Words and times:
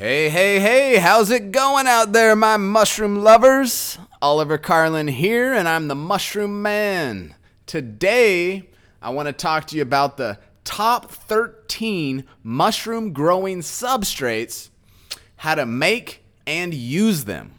Hey, 0.00 0.30
hey, 0.30 0.60
hey, 0.60 0.96
how's 0.96 1.30
it 1.30 1.52
going 1.52 1.86
out 1.86 2.14
there, 2.14 2.34
my 2.34 2.56
mushroom 2.56 3.16
lovers? 3.16 3.98
Oliver 4.22 4.56
Carlin 4.56 5.08
here, 5.08 5.52
and 5.52 5.68
I'm 5.68 5.88
the 5.88 5.94
Mushroom 5.94 6.62
Man. 6.62 7.34
Today, 7.66 8.70
I 9.02 9.10
want 9.10 9.26
to 9.26 9.34
talk 9.34 9.66
to 9.66 9.76
you 9.76 9.82
about 9.82 10.16
the 10.16 10.38
top 10.64 11.10
13 11.10 12.24
mushroom 12.42 13.12
growing 13.12 13.58
substrates, 13.58 14.70
how 15.36 15.54
to 15.54 15.66
make 15.66 16.24
and 16.46 16.72
use 16.72 17.26
them. 17.26 17.56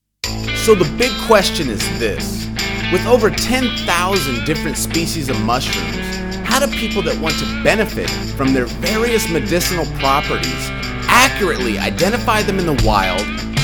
So, 0.56 0.74
the 0.74 0.92
big 0.98 1.12
question 1.28 1.70
is 1.70 2.00
this 2.00 2.48
with 2.92 3.06
over 3.06 3.30
10,000 3.30 4.46
different 4.46 4.78
species 4.78 5.30
of 5.30 5.40
mushrooms, 5.42 6.26
how 6.44 6.60
do 6.60 6.66
people 6.76 7.04
that 7.04 7.22
want 7.22 7.36
to 7.36 7.64
benefit 7.64 8.10
from 8.36 8.52
their 8.52 8.66
various 8.66 9.30
medicinal 9.30 9.86
properties 10.00 10.72
accurately 11.08 11.78
identify 11.78 12.42
them 12.42 12.60
in 12.60 12.66
the 12.66 12.84
wild, 12.86 13.22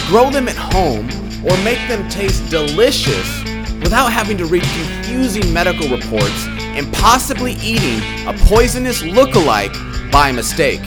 grow 0.08 0.30
them 0.30 0.48
at 0.48 0.56
home, 0.56 1.08
or 1.46 1.56
make 1.64 1.80
them 1.88 2.08
taste 2.10 2.50
delicious 2.50 3.44
without 3.82 4.12
having 4.12 4.38
to 4.38 4.46
read 4.46 4.64
confusing 4.64 5.54
medical 5.54 5.88
reports 5.90 6.48
and 6.48 6.92
possibly 6.94 7.54
eating 7.62 8.00
a 8.28 8.34
poisonous 8.46 9.04
look-alike 9.04 9.74
by 10.12 10.32
mistake? 10.32 10.82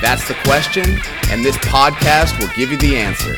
That's 0.00 0.26
the 0.28 0.36
question, 0.44 0.84
and 1.30 1.44
this 1.44 1.56
podcast 1.58 2.38
will 2.38 2.50
give 2.54 2.70
you 2.70 2.76
the 2.76 2.96
answer. 2.96 3.34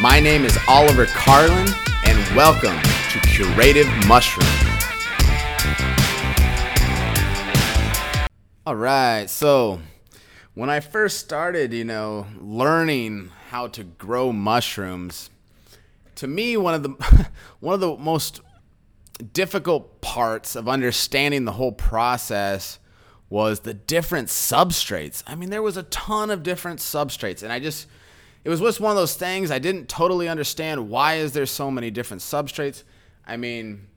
My 0.00 0.20
name 0.20 0.44
is 0.44 0.58
Oliver 0.68 1.06
Carlin, 1.06 1.68
and 2.06 2.36
welcome 2.36 2.78
to 3.10 3.20
Curative 3.28 3.88
Mushroom. 4.06 4.46
All 8.66 8.76
right, 8.76 9.30
so 9.30 9.80
when 10.56 10.70
I 10.70 10.80
first 10.80 11.18
started, 11.18 11.74
you 11.74 11.84
know, 11.84 12.26
learning 12.40 13.30
how 13.50 13.66
to 13.68 13.84
grow 13.84 14.32
mushrooms, 14.32 15.28
to 16.14 16.26
me 16.26 16.56
one 16.56 16.72
of 16.72 16.82
the 16.82 17.28
one 17.60 17.74
of 17.74 17.80
the 17.80 17.94
most 17.98 18.40
difficult 19.34 20.00
parts 20.00 20.56
of 20.56 20.66
understanding 20.66 21.44
the 21.44 21.52
whole 21.52 21.72
process 21.72 22.78
was 23.28 23.60
the 23.60 23.74
different 23.74 24.28
substrates. 24.28 25.22
I 25.26 25.34
mean, 25.34 25.50
there 25.50 25.62
was 25.62 25.76
a 25.76 25.82
ton 25.84 26.30
of 26.30 26.42
different 26.42 26.80
substrates, 26.80 27.42
and 27.42 27.52
I 27.52 27.60
just 27.60 27.86
it 28.42 28.48
was 28.48 28.60
just 28.60 28.80
one 28.80 28.92
of 28.92 28.96
those 28.96 29.14
things 29.14 29.50
I 29.50 29.58
didn't 29.58 29.90
totally 29.90 30.26
understand 30.26 30.88
why 30.88 31.16
is 31.16 31.32
there 31.32 31.44
so 31.44 31.70
many 31.70 31.90
different 31.90 32.22
substrates. 32.22 32.82
I 33.26 33.36
mean, 33.36 33.88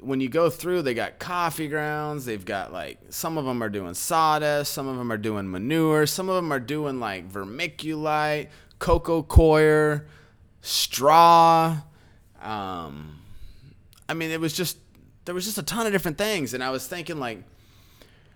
when 0.00 0.20
you 0.20 0.28
go 0.28 0.50
through, 0.50 0.82
they 0.82 0.94
got 0.94 1.18
coffee 1.18 1.68
grounds. 1.68 2.24
They've 2.24 2.44
got 2.44 2.72
like 2.72 2.98
some 3.10 3.36
of 3.38 3.44
them 3.44 3.62
are 3.62 3.68
doing 3.68 3.94
sawdust, 3.94 4.72
some 4.72 4.86
of 4.86 4.96
them 4.96 5.10
are 5.10 5.18
doing 5.18 5.50
manure, 5.50 6.06
some 6.06 6.28
of 6.28 6.36
them 6.36 6.52
are 6.52 6.60
doing 6.60 7.00
like 7.00 7.30
vermiculite, 7.30 8.48
coco 8.78 9.22
coir, 9.22 10.06
straw. 10.60 11.78
Um, 12.40 13.20
I 14.08 14.14
mean, 14.14 14.30
it 14.30 14.40
was 14.40 14.52
just 14.52 14.78
there 15.24 15.34
was 15.34 15.44
just 15.44 15.58
a 15.58 15.62
ton 15.62 15.86
of 15.86 15.92
different 15.92 16.18
things, 16.18 16.54
and 16.54 16.62
I 16.62 16.70
was 16.70 16.86
thinking 16.86 17.18
like, 17.18 17.42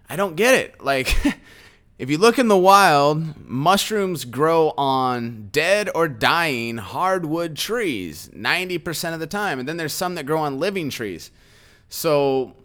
I 0.08 0.16
don't 0.16 0.36
get 0.36 0.54
it. 0.54 0.82
Like, 0.82 1.14
if 1.96 2.10
you 2.10 2.18
look 2.18 2.38
in 2.38 2.48
the 2.48 2.56
wild, 2.56 3.48
mushrooms 3.48 4.24
grow 4.24 4.70
on 4.76 5.48
dead 5.52 5.88
or 5.94 6.08
dying 6.08 6.76
hardwood 6.76 7.56
trees 7.56 8.28
90% 8.34 9.14
of 9.14 9.20
the 9.20 9.26
time, 9.26 9.60
and 9.60 9.68
then 9.68 9.76
there's 9.76 9.92
some 9.92 10.16
that 10.16 10.26
grow 10.26 10.40
on 10.40 10.58
living 10.58 10.90
trees. 10.90 11.30
So 11.88 12.56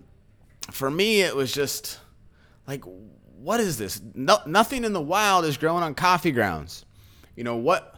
for 0.71 0.89
me, 0.89 1.21
it 1.21 1.35
was 1.35 1.51
just 1.51 1.99
like, 2.67 2.83
what 3.39 3.59
is 3.59 3.77
this? 3.77 4.01
No, 4.15 4.39
nothing 4.47 4.83
in 4.83 4.93
the 4.93 5.01
wild 5.01 5.45
is 5.45 5.57
growing 5.57 5.83
on 5.83 5.93
coffee 5.93 6.31
grounds. 6.31 6.85
You 7.35 7.43
know 7.43 7.55
what? 7.55 7.95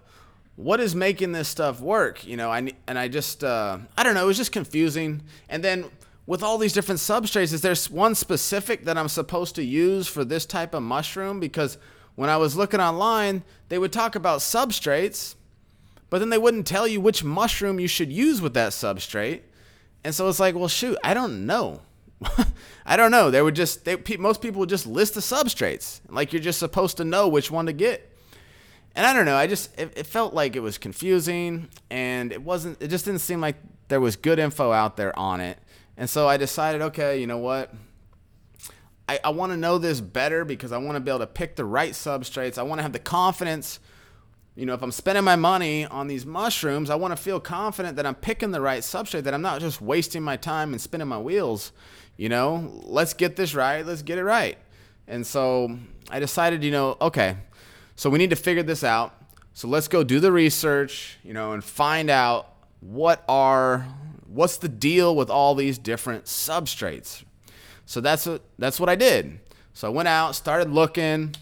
What 0.58 0.80
is 0.80 0.94
making 0.96 1.32
this 1.32 1.48
stuff 1.48 1.80
work? 1.80 2.28
You 2.28 2.38
know, 2.38 2.52
I 2.52 2.72
and 2.88 3.00
I 3.00 3.08
just 3.08 3.44
uh, 3.44 3.80
I 3.98 4.04
don't 4.04 4.14
know. 4.14 4.24
It 4.24 4.28
was 4.28 4.38
just 4.38 4.52
confusing. 4.52 5.24
And 5.50 5.64
then 5.64 5.86
with 6.32 6.44
all 6.44 6.58
these 6.58 6.72
different 6.72 7.02
substrates, 7.02 7.52
is 7.52 7.60
there 7.60 7.76
one 7.94 8.16
specific 8.16 8.86
that 8.86 8.98
I'm 8.98 9.10
supposed 9.10 9.54
to 9.56 9.64
use 9.66 10.08
for 10.08 10.24
this 10.24 10.46
type 10.46 10.74
of 10.74 10.82
mushroom? 10.82 11.42
Because 11.42 11.78
when 12.16 12.30
I 12.30 12.38
was 12.38 12.56
looking 12.56 12.80
online, 12.80 13.44
they 13.68 13.78
would 13.78 13.92
talk 13.92 14.16
about 14.16 14.40
substrates, 14.40 15.36
but 16.10 16.20
then 16.20 16.30
they 16.30 16.38
wouldn't 16.38 16.66
tell 16.66 16.88
you 16.88 17.02
which 17.02 17.22
mushroom 17.22 17.82
you 17.82 17.90
should 17.90 18.14
use 18.14 18.42
with 18.42 18.54
that 18.54 18.72
substrate. 18.72 19.42
And 20.06 20.16
so 20.16 20.30
it's 20.30 20.40
like, 20.40 20.56
well, 20.56 20.70
shoot, 20.70 20.98
I 21.04 21.14
don't 21.14 21.46
know. 21.46 21.82
I 22.86 22.96
don't 22.96 23.12
know. 23.12 23.30
They 23.30 23.42
would 23.42 23.56
just, 23.56 23.84
they, 23.84 23.98
most 24.18 24.42
people 24.42 24.60
would 24.60 24.70
just 24.70 24.88
list 24.88 25.16
the 25.16 25.20
substrates. 25.20 26.00
Like 26.08 26.32
you're 26.32 26.42
just 26.42 26.60
supposed 26.60 26.96
to 26.96 27.04
know 27.04 27.28
which 27.28 27.52
one 27.52 27.66
to 27.66 27.74
get. 27.74 28.10
And 28.96 29.06
I 29.06 29.12
don't 29.12 29.26
know. 29.26 29.36
I 29.36 29.48
just, 29.48 29.78
it, 29.78 29.92
it 29.98 30.08
felt 30.08 30.34
like 30.34 30.56
it 30.56 30.62
was 30.62 30.78
confusing 30.78 31.68
and 31.90 32.32
it 32.32 32.42
wasn't, 32.42 32.82
it 32.82 32.88
just 32.88 33.04
didn't 33.04 33.20
seem 33.20 33.42
like 33.42 33.58
there 33.90 34.00
was 34.00 34.16
good 34.16 34.40
info 34.40 34.72
out 34.72 34.96
there 34.96 35.18
on 35.20 35.42
it. 35.42 35.58
And 36.02 36.10
so 36.10 36.28
I 36.28 36.38
decided, 36.38 36.82
okay, 36.82 37.22
you 37.22 37.28
know 37.28 37.38
what? 37.38 37.72
I, 39.08 39.20
I 39.24 39.30
want 39.30 39.52
to 39.52 39.58
know 39.58 39.78
this 39.78 40.02
better 40.02 40.44
because 40.44 40.72
I 40.72 40.80
want 40.80 40.96
to 40.96 41.00
be 41.00 41.12
able 41.12 41.20
to 41.20 41.28
pick 41.28 41.56
the 41.56 41.64
right 41.64 41.92
substrates. 41.94 42.58
I 42.58 42.64
want 42.64 42.80
to 42.80 42.84
have 42.84 42.92
the 42.92 42.98
confidence 42.98 43.80
you 44.56 44.66
know, 44.66 44.74
if 44.74 44.82
I'm 44.82 44.92
spending 44.92 45.24
my 45.24 45.38
money 45.38 45.86
on 45.86 46.08
these 46.08 46.26
mushrooms, 46.26 46.90
I 46.90 46.96
want 46.96 47.16
to 47.16 47.22
feel 47.22 47.40
confident 47.40 47.96
that 47.96 48.06
I'm 48.06 48.16
picking 48.16 48.52
the 48.52 48.60
right 48.60 48.82
substrate, 48.82 49.24
that 49.24 49.34
I'm 49.34 49.42
not 49.42 49.62
just 49.62 49.80
wasting 49.80 50.24
my 50.24 50.36
time 50.36 50.74
and 50.74 50.82
spinning 50.82 51.08
my 51.08 51.20
wheels. 51.20 51.72
You 52.18 52.30
know, 52.30 52.82
let's 52.84 53.14
get 53.14 53.38
this 53.38 53.56
right. 53.56 53.86
Let's 53.86 54.02
get 54.02 54.18
it 54.18 54.24
right. 54.24 54.58
And 55.08 55.26
so 55.26 55.78
I 56.10 56.20
decided, 56.20 56.64
you 56.64 56.72
know, 56.72 56.98
okay, 57.00 57.38
so 57.96 58.10
we 58.10 58.18
need 58.18 58.32
to 58.32 58.36
figure 58.36 58.64
this 58.64 58.84
out. 58.84 59.16
So 59.54 59.70
let's 59.70 59.88
go 59.88 60.04
do 60.04 60.20
the 60.20 60.32
research, 60.32 61.18
you 61.24 61.34
know, 61.34 61.54
and 61.54 61.64
find 61.64 62.10
out 62.10 62.54
what 62.82 63.24
are 63.30 63.86
what's 64.34 64.58
the 64.58 64.70
deal 64.70 65.16
with 65.16 65.30
all 65.30 65.56
these 65.56 65.78
different 65.78 66.26
substrates. 66.26 67.24
So 67.86 68.02
that's 68.02 68.26
what 68.26 68.42
that's 68.58 68.80
what 68.80 68.90
I 68.90 68.96
did. 68.96 69.40
So 69.74 69.88
I 69.88 69.92
went 69.92 70.08
out, 70.08 70.36
started 70.36 70.72
looking, 70.72 71.36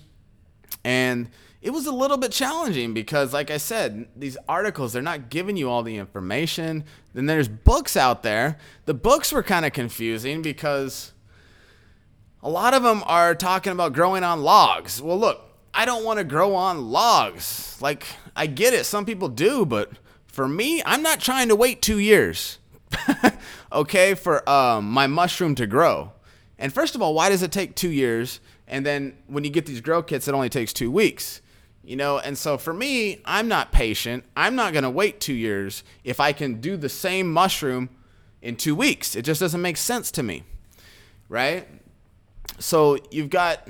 and 0.83 1.29
it 1.61 1.71
was 1.71 1.85
a 1.85 1.91
little 1.91 2.17
bit 2.17 2.31
challenging 2.31 2.93
because 2.93 3.33
like 3.33 3.51
i 3.51 3.57
said 3.57 4.07
these 4.15 4.37
articles 4.47 4.93
they're 4.93 5.01
not 5.01 5.29
giving 5.29 5.57
you 5.57 5.69
all 5.69 5.83
the 5.83 5.97
information. 5.97 6.83
Then 7.13 7.25
there's 7.25 7.47
books 7.47 7.97
out 7.97 8.23
there. 8.23 8.57
The 8.85 8.93
books 8.93 9.31
were 9.31 9.43
kind 9.43 9.65
of 9.65 9.73
confusing 9.73 10.41
because 10.41 11.11
a 12.41 12.49
lot 12.49 12.73
of 12.73 12.83
them 12.83 13.03
are 13.05 13.35
talking 13.35 13.73
about 13.73 13.93
growing 13.93 14.23
on 14.23 14.41
logs. 14.41 15.01
Well 15.01 15.19
look 15.19 15.45
i 15.73 15.85
don't 15.85 16.03
want 16.03 16.17
to 16.17 16.23
grow 16.23 16.55
on 16.55 16.89
logs. 16.89 17.77
Like 17.81 18.05
i 18.35 18.47
get 18.47 18.73
it 18.73 18.85
some 18.85 19.05
people 19.05 19.27
do 19.27 19.65
but 19.65 19.91
for 20.27 20.47
me 20.47 20.81
i'm 20.85 21.01
not 21.01 21.19
trying 21.19 21.49
to 21.49 21.55
wait 21.55 21.81
two 21.81 21.99
years 21.99 22.57
okay 23.71 24.13
for 24.13 24.47
um, 24.49 24.89
my 24.89 25.07
mushroom 25.07 25.55
to 25.55 25.67
grow 25.67 26.11
and 26.57 26.73
first 26.73 26.95
of 26.95 27.01
all 27.01 27.13
why 27.13 27.29
does 27.29 27.43
it 27.43 27.51
take 27.51 27.75
two 27.75 27.91
years 27.91 28.39
and 28.67 28.85
then 28.85 29.15
when 29.27 29.43
you 29.43 29.49
get 29.49 29.65
these 29.65 29.81
grow 29.81 30.01
kits 30.01 30.27
it 30.27 30.33
only 30.33 30.49
takes 30.49 30.73
two 30.73 30.91
weeks 30.91 31.41
you 31.89 31.95
know, 31.95 32.19
and 32.19 32.37
so 32.37 32.59
for 32.59 32.71
me, 32.71 33.19
I'm 33.25 33.47
not 33.47 33.71
patient. 33.71 34.23
I'm 34.37 34.55
not 34.55 34.73
going 34.73 34.83
to 34.83 34.91
wait 34.91 35.19
two 35.19 35.33
years 35.33 35.83
if 36.03 36.19
I 36.19 36.33
can 36.33 36.61
do 36.61 36.77
the 36.77 36.87
same 36.87 37.33
mushroom 37.33 37.89
in 38.43 38.57
two 38.57 38.75
weeks. 38.75 39.15
It 39.15 39.23
just 39.23 39.39
doesn't 39.39 39.59
make 39.59 39.75
sense 39.75 40.11
to 40.11 40.21
me, 40.21 40.43
right? 41.29 41.67
So 42.59 42.99
you've 43.09 43.31
got 43.31 43.67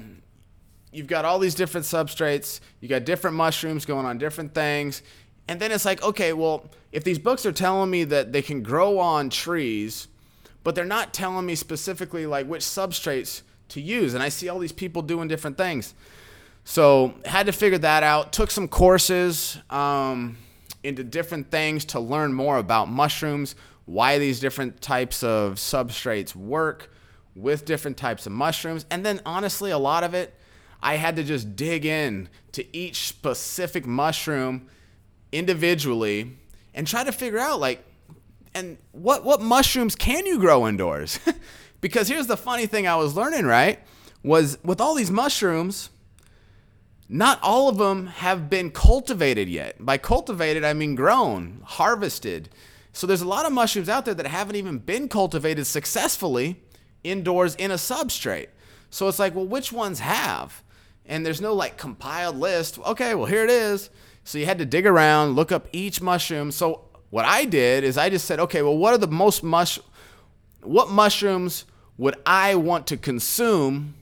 you've 0.91 1.07
got 1.07 1.23
all 1.23 1.39
these 1.39 1.55
different 1.55 1.85
substrates. 1.85 2.59
You 2.81 2.89
got 2.89 3.05
different 3.05 3.37
mushrooms 3.37 3.85
going 3.85 4.05
on 4.05 4.17
different 4.17 4.53
things, 4.53 5.01
and 5.47 5.59
then 5.59 5.71
it's 5.71 5.85
like, 5.85 6.03
okay, 6.03 6.33
well, 6.33 6.69
if 6.91 7.03
these 7.03 7.19
books 7.19 7.45
are 7.45 7.51
telling 7.51 7.89
me 7.89 8.03
that 8.05 8.31
they 8.31 8.41
can 8.41 8.63
grow 8.63 8.99
on 8.99 9.29
trees, 9.29 10.07
but 10.63 10.75
they're 10.75 10.85
not 10.85 11.13
telling 11.13 11.45
me 11.45 11.55
specifically 11.55 12.25
like 12.25 12.47
which 12.47 12.61
substrates 12.61 13.41
to 13.69 13.81
use, 13.81 14.13
and 14.13 14.23
I 14.23 14.29
see 14.29 14.49
all 14.49 14.59
these 14.59 14.71
people 14.71 15.01
doing 15.01 15.27
different 15.27 15.57
things 15.57 15.93
so 16.69 17.15
had 17.25 17.47
to 17.47 17.51
figure 17.51 17.79
that 17.79 18.03
out. 18.03 18.31
Took 18.31 18.51
some 18.51 18.67
courses 18.67 19.57
um, 19.71 20.37
into 20.83 21.03
different 21.03 21.49
things 21.49 21.83
to 21.85 21.99
learn 21.99 22.31
more 22.31 22.59
about 22.59 22.89
mushrooms, 22.89 23.55
why 23.85 24.19
these 24.19 24.39
different 24.39 24.79
types 24.79 25.23
of 25.23 25.55
substrates 25.55 26.35
work 26.35 26.93
with 27.35 27.65
different 27.65 27.97
types 27.97 28.27
of 28.27 28.33
mushrooms, 28.33 28.85
and 28.91 29.03
then 29.03 29.19
honestly, 29.25 29.71
a 29.71 29.79
lot 29.79 30.03
of 30.03 30.13
it 30.13 30.35
I 30.81 30.95
had 30.95 31.15
to 31.15 31.23
just 31.23 31.55
dig 31.55 31.87
in 31.87 32.29
to 32.51 32.77
each 32.77 33.07
specific 33.07 33.87
mushroom 33.87 34.67
individually 35.31 36.37
and 36.79 36.87
try 36.87 37.03
to 37.03 37.11
figure 37.11 37.37
out 37.37 37.59
like 37.59 37.83
and 38.55 38.77
what 38.93 39.25
what 39.25 39.41
mushrooms 39.41 39.97
can 39.97 40.25
you 40.25 40.39
grow 40.39 40.65
indoors? 40.65 41.19
because 41.81 42.07
here's 42.07 42.27
the 42.27 42.37
funny 42.37 42.67
thing 42.67 42.87
I 42.87 42.95
was 42.95 43.17
learning, 43.17 43.45
right? 43.45 43.79
Was 44.23 44.57
with 44.63 44.79
all 44.79 44.95
these 44.95 45.11
mushrooms, 45.11 45.89
not 47.09 47.37
all 47.43 47.67
of 47.67 47.77
them 47.77 48.07
have 48.07 48.49
been 48.49 48.71
cultivated 48.71 49.49
yet. 49.49 49.75
By 49.85 49.97
cultivated, 49.97 50.63
I 50.63 50.71
mean 50.71 50.95
grown, 50.95 51.63
harvested. 51.65 52.47
So 52.93 53.05
there's 53.05 53.21
a 53.21 53.27
lot 53.27 53.45
of 53.45 53.51
mushrooms 53.51 53.89
out 53.89 54.05
there 54.05 54.13
that 54.13 54.25
haven't 54.25 54.55
even 54.55 54.77
been 54.77 55.09
cultivated 55.09 55.67
successfully 55.67 56.61
indoors 57.03 57.55
in 57.55 57.71
a 57.71 57.75
substrate. 57.75 58.47
So 58.89 59.09
it's 59.09 59.19
like, 59.19 59.35
well, 59.35 59.45
which 59.45 59.73
ones 59.73 59.99
have? 59.99 60.63
and 61.09 61.25
there's 61.25 61.41
no 61.41 61.53
like 61.53 61.75
compiled 61.75 62.37
list. 62.37 62.79
Okay, 62.79 63.15
well, 63.15 63.25
here 63.25 63.43
it 63.43 63.49
is. 63.49 63.89
So 64.23 64.37
you 64.37 64.45
had 64.45 64.59
to 64.59 64.65
dig 64.65 64.85
around, 64.85 65.35
look 65.35 65.51
up 65.51 65.67
each 65.71 66.01
mushroom. 66.01 66.51
So 66.51 66.85
what 67.09 67.25
I 67.25 67.45
did 67.45 67.83
is 67.83 67.97
I 67.97 68.09
just 68.09 68.25
said, 68.25 68.39
okay, 68.39 68.61
well, 68.61 68.77
what 68.77 68.93
are 68.93 68.97
the 68.97 69.07
most 69.07 69.43
mush, 69.43 69.79
what 70.61 70.89
mushrooms 70.89 71.65
would 71.97 72.15
I 72.25 72.55
want 72.55 72.87
to 72.87 72.97
consume? 72.97 73.95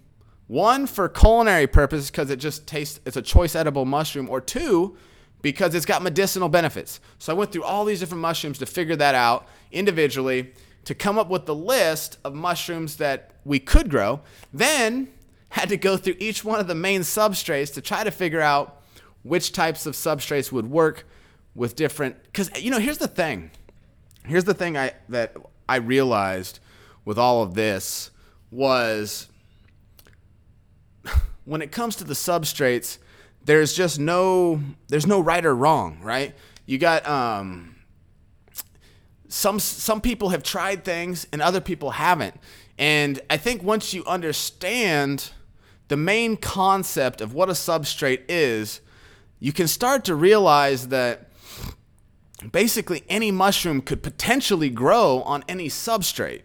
One 0.48 0.88
for 0.88 1.10
culinary 1.10 1.68
purposes 1.68 2.10
because 2.10 2.30
it 2.30 2.38
just 2.38 2.68
tastes, 2.68 3.00
it's 3.06 3.18
a 3.18 3.22
choice 3.22 3.56
edible 3.56 3.86
mushroom, 3.86 4.30
or 4.30 4.40
two 4.40 4.98
because 5.42 5.76
it's 5.76 5.86
got 5.86 6.02
medicinal 6.02 6.50
benefits. 6.50 7.00
So 7.20 7.34
I 7.34 7.36
went 7.36 7.52
through 7.52 7.64
all 7.64 7.86
these 7.86 8.00
different 8.00 8.22
mushrooms 8.22 8.58
to 8.60 8.66
figure 8.66 8.96
that 8.96 9.16
out 9.16 9.48
individually 9.72 10.54
to 10.86 10.96
come 10.96 11.18
up 11.18 11.30
with 11.30 11.46
the 11.46 11.56
list 11.56 12.18
of 12.24 12.34
mushrooms 12.34 12.96
that 12.96 13.32
we 13.44 13.60
could 13.60 13.90
grow. 13.90 14.22
Then 14.54 15.10
had 15.50 15.70
to 15.70 15.78
go 15.78 15.98
through 15.98 16.16
each 16.20 16.44
one 16.44 16.60
of 16.60 16.68
the 16.68 16.76
main 16.76 17.02
substrates 17.02 17.74
to 17.74 17.82
try 17.82 18.04
to 18.04 18.12
figure 18.12 18.42
out 18.42 18.77
which 19.28 19.52
types 19.52 19.86
of 19.86 19.94
substrates 19.94 20.52
would 20.52 20.70
work 20.70 21.06
with 21.56 21.76
different 21.76 22.22
because 22.26 22.50
you 22.62 22.72
know 22.72 22.80
here's 22.80 23.00
the 23.00 23.08
thing. 23.08 23.52
Here's 24.26 24.44
the 24.44 24.54
thing 24.54 24.78
i 24.78 24.94
that 25.10 25.36
i 25.68 25.78
realized 25.78 26.60
with 27.06 27.18
all 27.18 27.42
of 27.42 27.54
this 27.54 28.12
was 28.52 29.28
when 31.46 31.62
it 31.62 31.72
comes 31.72 31.96
to 31.98 32.04
the 32.04 32.14
substrates 32.14 32.98
there's 33.44 33.74
just 33.74 34.00
no 34.00 34.62
there's 34.88 35.08
no 35.08 35.20
right 35.20 35.46
or 35.46 35.56
wrong 35.56 36.00
right? 36.02 36.36
You 36.66 36.78
got 36.78 37.08
um 37.08 37.76
some 39.30 39.60
some 39.60 40.02
people 40.02 40.30
have 40.30 40.44
tried 40.44 40.86
things 40.86 41.28
and 41.34 41.42
other 41.42 41.62
people 41.62 41.92
haven't. 41.92 42.36
And 42.78 43.20
i 43.30 43.38
think 43.38 43.64
once 43.64 43.94
you 43.94 44.06
understand 44.06 45.32
the 45.88 45.98
main 45.98 46.38
concept 46.38 47.22
of 47.22 47.34
what 47.34 47.50
a 47.50 47.54
substrate 47.54 48.24
is 48.28 48.82
you 49.40 49.54
can 49.54 49.68
start 49.68 50.06
to 50.06 50.16
realize 50.16 50.88
that 50.90 51.30
basically 52.52 53.04
any 53.10 53.32
mushroom 53.32 53.82
could 53.82 54.04
potentially 54.04 54.70
grow 54.70 55.22
on 55.24 55.44
any 55.48 55.68
substrate. 55.68 56.44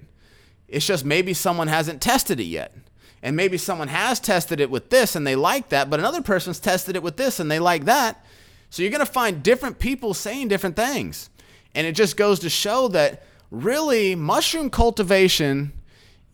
It's 0.68 0.86
just 0.86 1.04
maybe 1.04 1.34
someone 1.34 1.68
hasn't 1.68 2.00
tested 2.00 2.40
it 2.40 2.44
yet. 2.44 2.74
And 3.22 3.36
maybe 3.36 3.56
someone 3.56 3.88
has 3.88 4.18
tested 4.18 4.58
it 4.58 4.70
with 4.70 4.90
this 4.90 5.14
and 5.14 5.24
they 5.24 5.36
like 5.36 5.68
that, 5.68 5.88
but 5.88 6.00
another 6.00 6.22
person's 6.22 6.58
tested 6.58 6.96
it 6.96 7.02
with 7.04 7.16
this 7.16 7.38
and 7.38 7.50
they 7.50 7.60
like 7.60 7.84
that. 7.84 8.24
So 8.68 8.82
you're 8.82 8.90
going 8.90 9.04
to 9.04 9.12
find 9.12 9.42
different 9.42 9.78
people 9.78 10.12
saying 10.12 10.48
different 10.48 10.76
things. 10.76 11.30
And 11.74 11.86
it 11.86 11.94
just 11.94 12.16
goes 12.16 12.40
to 12.40 12.50
show 12.50 12.88
that 12.88 13.22
really 13.50 14.14
mushroom 14.14 14.70
cultivation 14.70 15.72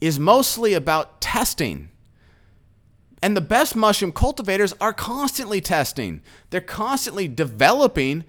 is 0.01 0.19
mostly 0.19 0.73
about 0.75 1.21
testing. 1.21 1.91
And 3.23 3.37
the 3.37 3.41
best 3.41 3.75
mushroom 3.75 4.13
cultivators 4.13 4.75
are 4.81 4.93
constantly 4.93 5.61
testing. 5.61 6.23
They're 6.51 6.61
constantly 6.61 7.27
developing 7.29 8.25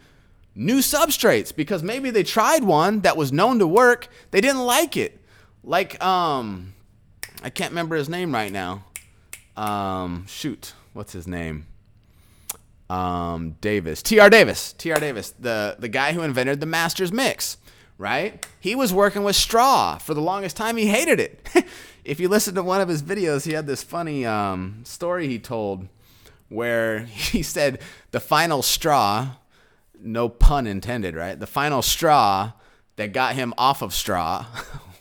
new 0.55 0.79
substrates 0.79 1.55
because 1.55 1.83
maybe 1.83 2.09
they 2.09 2.23
tried 2.23 2.63
one 2.63 3.01
that 3.01 3.15
was 3.15 3.31
known 3.31 3.59
to 3.59 3.67
work, 3.67 4.07
they 4.31 4.41
didn't 4.41 4.65
like 4.65 4.97
it. 4.97 5.19
Like 5.63 6.03
um 6.03 6.73
I 7.43 7.49
can't 7.49 7.71
remember 7.71 7.95
his 7.95 8.09
name 8.09 8.33
right 8.33 8.51
now. 8.51 8.83
Um 9.55 10.25
shoot, 10.27 10.73
what's 10.93 11.13
his 11.13 11.27
name? 11.27 11.67
Um 12.89 13.55
Davis. 13.61 14.01
TR 14.01 14.29
Davis. 14.29 14.73
TR 14.73 14.95
Davis, 14.95 15.31
the 15.39 15.75
the 15.79 15.89
guy 15.89 16.13
who 16.13 16.23
invented 16.23 16.59
the 16.59 16.65
Master's 16.65 17.11
Mix, 17.11 17.57
right? 17.97 18.45
He 18.59 18.75
was 18.75 18.91
working 18.91 19.23
with 19.23 19.35
straw 19.35 19.97
for 19.97 20.13
the 20.13 20.21
longest 20.21 20.57
time. 20.57 20.77
He 20.77 20.87
hated 20.87 21.19
it. 21.19 21.47
if 22.03 22.19
you 22.19 22.27
listen 22.29 22.55
to 22.55 22.63
one 22.63 22.81
of 22.81 22.89
his 22.89 23.01
videos, 23.01 23.45
he 23.45 23.53
had 23.53 23.67
this 23.67 23.83
funny 23.83 24.25
um, 24.25 24.81
story 24.83 25.27
he 25.27 25.39
told 25.39 25.87
where 26.49 26.99
he 27.05 27.43
said 27.43 27.81
the 28.11 28.19
final 28.19 28.61
straw, 28.61 29.35
no 30.01 30.29
pun 30.29 30.67
intended, 30.67 31.15
right? 31.15 31.39
The 31.39 31.47
final 31.47 31.81
straw 31.81 32.53
that 32.95 33.13
got 33.13 33.35
him 33.35 33.53
off 33.57 33.81
of 33.81 33.93
straw, 33.93 34.45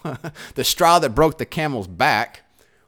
the 0.55 0.65
straw 0.65 0.99
that 0.99 1.11
broke 1.11 1.39
the 1.39 1.47
camel's 1.47 1.89
back 1.89 2.43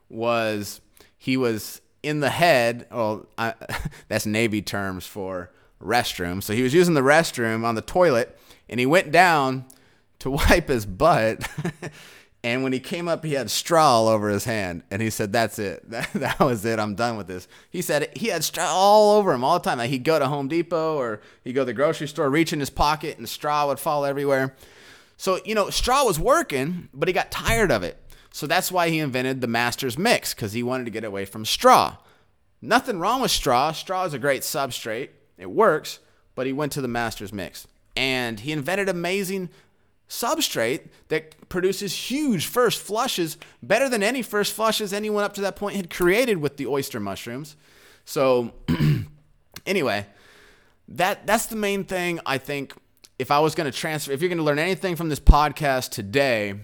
was 0.09 0.81
he 1.17 1.37
was 1.37 1.81
in 2.03 2.21
the 2.21 2.31
head. 2.31 2.87
Well, 2.91 3.27
I, 3.37 3.55
that's 4.09 4.27
Navy 4.27 4.63
terms 4.63 5.07
for 5.07 5.51
restroom. 5.83 6.43
So 6.43 6.53
he 6.53 6.63
was 6.63 6.75
using 6.75 6.95
the 6.95 7.01
restroom 7.01 7.65
on 7.65 7.75
the 7.75 7.83
toilet 7.83 8.39
and 8.69 8.79
he 8.79 8.87
went 8.87 9.11
down 9.11 9.65
to 10.21 10.31
wipe 10.31 10.69
his 10.69 10.87
butt. 10.87 11.49
And 12.43 12.63
when 12.63 12.73
he 12.73 12.81
came 12.81 13.07
up, 13.07 13.23
he 13.23 13.35
had 13.35 13.51
straw 13.51 13.85
all 13.85 14.09
over 14.09 14.31
his 14.31 14.45
hand. 14.45 14.83
And 14.91 15.03
he 15.03 15.11
said, 15.11 15.33
That's 15.33 15.59
it. 15.59 15.85
That, 15.91 16.11
that 16.15 16.41
was 16.41 16.65
it. 16.65 16.79
I'm 16.79 16.95
done 16.95 17.17
with 17.17 17.27
this. 17.27 17.49
He 17.69 17.83
said 17.83 18.11
he 18.17 18.29
had 18.29 18.45
straw 18.45 18.67
all 18.67 19.19
over 19.19 19.33
him 19.33 19.45
all 19.45 19.59
the 19.59 19.65
time. 19.69 19.79
Like 19.79 19.91
he'd 19.91 20.05
go 20.05 20.19
to 20.19 20.27
Home 20.27 20.49
Depot 20.49 20.97
or 20.97 21.21
he'd 21.45 21.53
go 21.53 21.63
to 21.63 21.67
the 21.67 21.73
grocery 21.73 22.09
store, 22.09 22.31
reach 22.31 22.53
in 22.53 22.61
his 22.61 22.71
pocket, 22.71 23.19
and 23.19 23.29
straw 23.29 23.67
would 23.67 23.79
fall 23.79 24.05
everywhere. 24.05 24.55
So, 25.17 25.39
you 25.45 25.55
know, 25.55 25.69
straw 25.69 26.05
was 26.05 26.19
working, 26.19 26.89
but 26.95 27.07
he 27.07 27.13
got 27.13 27.31
tired 27.31 27.71
of 27.71 27.83
it. 27.83 27.99
So 28.33 28.47
that's 28.47 28.73
why 28.73 28.89
he 28.89 29.01
invented 29.01 29.41
the 29.41 29.47
Master's 29.47 29.99
Mix, 29.99 30.33
because 30.33 30.53
he 30.53 30.63
wanted 30.63 30.85
to 30.85 30.91
get 30.91 31.05
away 31.05 31.27
from 31.27 31.45
straw. 31.45 31.97
Nothing 32.63 32.99
wrong 32.99 33.21
with 33.21 33.31
straw. 33.31 33.73
Straw 33.73 34.05
is 34.05 34.15
a 34.15 34.19
great 34.19 34.43
substrate, 34.43 35.11
it 35.37 35.51
works, 35.51 35.99
but 36.35 36.47
he 36.47 36.53
went 36.53 36.73
to 36.73 36.81
the 36.81 36.89
Master's 36.89 37.33
Mix. 37.33 37.67
And 37.97 38.41
he 38.41 38.53
invented 38.53 38.89
amazing 38.89 39.51
substrate 40.11 40.89
that 41.09 41.49
produces 41.49 41.95
huge 42.11 42.47
first 42.47 42.83
flushes, 42.83 43.39
better 43.63 43.89
than 43.89 44.03
any 44.03 44.23
first 44.23 44.53
flushes 44.53 44.93
anyone 44.93 45.25
up 45.25 45.33
to 45.35 45.41
that 45.41 45.57
point 45.57 45.77
had 45.77 45.89
created 45.89 46.39
with 46.39 46.57
the 46.57 46.67
oyster 46.67 47.01
mushrooms. 47.01 47.57
So, 48.05 48.53
anyway, 49.67 50.07
that 50.89 51.27
that's 51.27 51.47
the 51.47 51.57
main 51.57 51.85
thing 51.85 52.21
I 52.27 52.37
think. 52.37 52.75
If 53.19 53.31
I 53.31 53.39
was 53.41 53.55
going 53.55 53.71
to 53.71 53.79
transfer, 53.79 54.13
if 54.13 54.23
you're 54.23 54.31
going 54.31 54.39
to 54.39 54.45
learn 54.45 54.59
anything 54.59 54.97
from 54.97 55.11
this 55.11 55.21
podcast 55.21 55.91
today, 55.91 56.55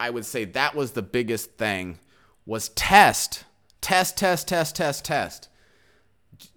I 0.00 0.08
would 0.08 0.24
say 0.24 0.46
that 0.46 0.74
was 0.74 0.92
the 0.92 1.02
biggest 1.02 1.58
thing 1.58 1.98
was 2.46 2.70
test, 2.70 3.44
test, 3.82 4.16
test, 4.16 4.48
test, 4.48 4.76
test, 4.76 5.04
test. 5.04 5.48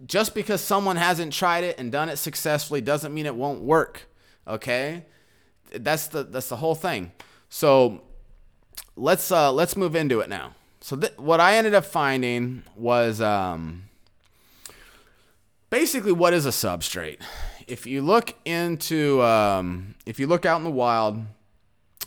Just 0.05 0.33
because 0.33 0.61
someone 0.61 0.95
hasn't 0.95 1.33
tried 1.33 1.65
it 1.65 1.77
and 1.77 1.91
done 1.91 2.07
it 2.07 2.15
successfully 2.15 2.79
doesn't 2.79 3.13
mean 3.13 3.25
it 3.25 3.35
won't 3.35 3.61
work. 3.61 4.07
Okay 4.47 5.03
that's 5.71 6.07
the 6.07 6.23
that's 6.23 6.49
the 6.49 6.57
whole 6.57 6.75
thing. 6.75 7.11
So 7.49 8.01
let's 8.95 9.31
uh, 9.31 9.51
let's 9.51 9.75
move 9.75 9.95
into 9.95 10.19
it 10.19 10.29
now. 10.29 10.55
So 10.81 10.95
th- 10.95 11.17
what 11.17 11.39
I 11.39 11.55
ended 11.55 11.73
up 11.73 11.85
finding 11.85 12.63
was 12.75 13.21
um, 13.21 13.83
basically 15.69 16.11
what 16.11 16.33
is 16.33 16.45
a 16.45 16.49
substrate. 16.49 17.19
If 17.67 17.85
you 17.85 18.01
look 18.01 18.35
into 18.45 19.21
um, 19.21 19.95
if 20.05 20.19
you 20.19 20.27
look 20.27 20.45
out 20.45 20.57
in 20.57 20.63
the 20.63 20.71
wild, 20.71 21.19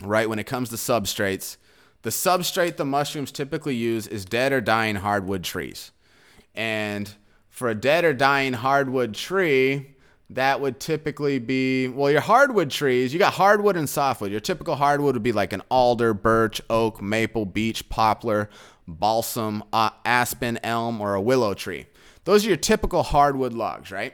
right 0.01 0.27
when 0.27 0.39
it 0.39 0.45
comes 0.45 0.69
to 0.69 0.75
substrates, 0.75 1.57
the 2.01 2.09
substrate 2.09 2.77
the 2.77 2.85
mushrooms 2.85 3.31
typically 3.31 3.75
use 3.75 4.07
is 4.07 4.25
dead 4.25 4.51
or 4.51 4.61
dying 4.61 4.95
hardwood 4.95 5.43
trees, 5.43 5.91
and 6.55 7.13
for 7.49 7.69
a 7.69 7.75
dead 7.75 8.03
or 8.03 8.13
dying 8.13 8.53
hardwood 8.53 9.13
tree, 9.13 9.90
that 10.35 10.61
would 10.61 10.79
typically 10.79 11.39
be 11.39 11.87
well 11.87 12.09
your 12.09 12.21
hardwood 12.21 12.71
trees 12.71 13.13
you 13.13 13.19
got 13.19 13.33
hardwood 13.33 13.75
and 13.75 13.89
softwood. 13.89 14.31
Your 14.31 14.39
typical 14.39 14.75
hardwood 14.75 15.15
would 15.15 15.23
be 15.23 15.31
like 15.31 15.53
an 15.53 15.61
alder 15.69 16.13
birch 16.13 16.61
oak 16.69 17.01
maple 17.01 17.45
beech 17.45 17.87
poplar 17.89 18.49
balsam 18.87 19.63
uh, 19.73 19.91
aspen 20.05 20.59
elm 20.63 21.01
or 21.01 21.15
a 21.15 21.21
willow 21.21 21.53
tree. 21.53 21.85
Those 22.23 22.45
are 22.45 22.49
your 22.49 22.57
typical 22.57 23.03
hardwood 23.03 23.53
logs 23.53 23.91
right? 23.91 24.13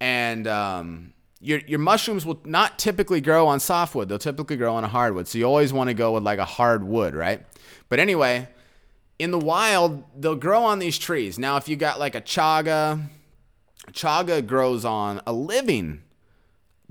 And 0.00 0.46
um, 0.46 1.12
your, 1.40 1.60
your 1.66 1.78
mushrooms 1.78 2.24
will 2.24 2.40
not 2.44 2.78
typically 2.78 3.20
grow 3.20 3.48
on 3.48 3.58
softwood. 3.58 4.08
They'll 4.08 4.18
typically 4.18 4.56
grow 4.56 4.74
on 4.76 4.84
a 4.84 4.88
hardwood. 4.88 5.26
So 5.26 5.38
you 5.38 5.44
always 5.44 5.72
want 5.72 5.88
to 5.88 5.94
go 5.94 6.12
with 6.12 6.22
like 6.22 6.38
a 6.38 6.44
hardwood 6.44 7.14
right? 7.14 7.44
But 7.88 8.00
anyway 8.00 8.48
in 9.18 9.30
the 9.32 9.38
wild 9.38 10.04
they'll 10.20 10.36
grow 10.36 10.62
on 10.64 10.78
these 10.78 10.98
trees. 10.98 11.38
Now 11.38 11.56
if 11.56 11.68
you 11.68 11.76
got 11.76 11.98
like 11.98 12.14
a 12.14 12.20
chaga 12.20 13.08
chaga 13.92 14.46
grows 14.46 14.84
on 14.84 15.20
a 15.26 15.32
living 15.32 16.02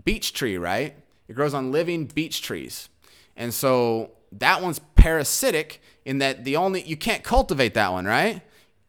beech 0.04 0.34
tree, 0.34 0.58
right? 0.58 0.96
It 1.28 1.34
grows 1.34 1.54
on 1.54 1.72
living 1.72 2.06
beech 2.06 2.42
trees. 2.42 2.90
And 3.36 3.54
so 3.54 4.12
that 4.32 4.62
one's 4.62 4.80
parasitic 4.96 5.82
in 6.06 6.20
that 6.20 6.44
the 6.44 6.56
only 6.56 6.82
you 6.84 6.98
can't 6.98 7.24
cultivate 7.24 7.74
that 7.74 7.92
one, 7.92 8.06
right? 8.06 8.42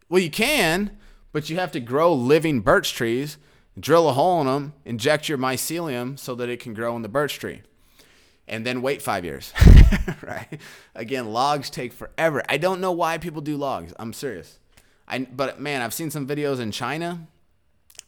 Well, 0.08 0.22
you 0.22 0.30
can, 0.30 0.96
but 1.32 1.50
you 1.50 1.56
have 1.56 1.72
to 1.72 1.80
grow 1.80 2.14
living 2.14 2.60
birch 2.60 2.94
trees, 2.94 3.36
drill 3.78 4.08
a 4.08 4.12
hole 4.12 4.40
in 4.40 4.46
them, 4.46 4.72
inject 4.84 5.28
your 5.28 5.38
mycelium 5.38 6.18
so 6.18 6.34
that 6.36 6.48
it 6.48 6.60
can 6.60 6.74
grow 6.74 6.96
in 6.96 7.02
the 7.02 7.08
birch 7.08 7.38
tree. 7.38 7.62
And 8.46 8.64
then 8.64 8.80
wait 8.80 9.02
5 9.02 9.24
years. 9.24 9.52
right? 10.22 10.60
Again, 10.94 11.32
logs 11.32 11.68
take 11.68 11.92
forever. 11.92 12.42
I 12.48 12.56
don't 12.56 12.80
know 12.80 12.92
why 12.92 13.18
people 13.18 13.42
do 13.42 13.56
logs. 13.56 13.92
I'm 13.98 14.12
serious. 14.14 14.58
I 15.06 15.20
but 15.20 15.60
man, 15.60 15.82
I've 15.82 15.92
seen 15.92 16.10
some 16.10 16.26
videos 16.26 16.60
in 16.60 16.70
China 16.70 17.26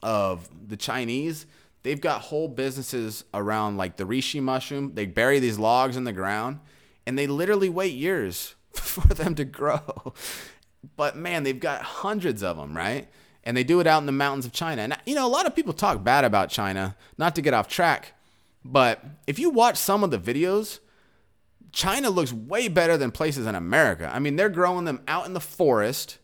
of 0.03 0.49
the 0.69 0.77
Chinese, 0.77 1.47
they've 1.83 2.01
got 2.01 2.23
whole 2.23 2.49
businesses 2.49 3.25
around 3.35 3.77
like 3.77 3.97
the 3.97 4.05
reishi 4.05 4.43
mushroom. 4.43 4.93
They 4.95 5.07
bury 5.07 5.39
these 5.39 5.59
logs 5.59 5.97
in 5.97 6.05
the 6.05 6.13
ground 6.13 6.61
and 7.07 7.19
they 7.19 7.27
literally 7.27 7.69
wait 7.69 7.95
years 7.95 8.55
for 8.73 9.15
them 9.15 9.35
to 9.37 9.45
grow. 9.45 10.15
But 10.97 11.17
man, 11.17 11.43
they've 11.43 11.59
got 11.59 11.83
hundreds 11.83 12.43
of 12.43 12.57
them, 12.57 12.77
right? 12.77 13.09
and 13.45 13.57
they 13.57 13.65
do 13.65 13.81
it 13.81 13.87
out 13.87 13.99
in 13.99 14.07
the 14.07 14.13
mountains 14.13 14.47
of 14.47 14.53
China. 14.53 14.83
And 14.83 14.97
you 15.07 15.15
know, 15.15 15.27
a 15.27 15.29
lot 15.29 15.47
of 15.47 15.57
people 15.57 15.73
talk 15.73 16.05
bad 16.05 16.25
about 16.25 16.51
China, 16.51 16.97
not 17.19 17.35
to 17.35 17.43
get 17.43 17.55
off 17.55 17.69
track, 17.69 18.15
but 18.65 19.05
if 19.27 19.39
you 19.39 19.51
watch 19.51 19.77
some 19.77 20.05
of 20.05 20.11
the 20.11 20.19
videos, 20.19 20.79
China 21.73 22.11
looks 22.11 22.33
way 22.33 22.69
better 22.69 22.97
than 22.97 23.11
places 23.11 23.47
in 23.47 23.55
America. 23.55 24.09
I 24.13 24.19
mean, 24.19 24.37
they're 24.37 24.49
growing 24.49 24.85
them 24.85 25.01
out 25.09 25.27
in 25.27 25.33
the 25.33 25.41
forest. 25.41 26.19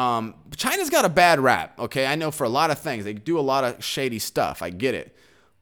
Um, 0.00 0.34
China's 0.56 0.88
got 0.88 1.04
a 1.04 1.10
bad 1.10 1.40
rap, 1.40 1.78
okay? 1.78 2.06
I 2.06 2.14
know 2.14 2.30
for 2.30 2.44
a 2.44 2.48
lot 2.48 2.70
of 2.70 2.78
things. 2.78 3.04
They 3.04 3.12
do 3.12 3.38
a 3.38 3.42
lot 3.42 3.64
of 3.64 3.84
shady 3.84 4.18
stuff. 4.18 4.62
I 4.62 4.70
get 4.70 4.94
it. 4.94 5.14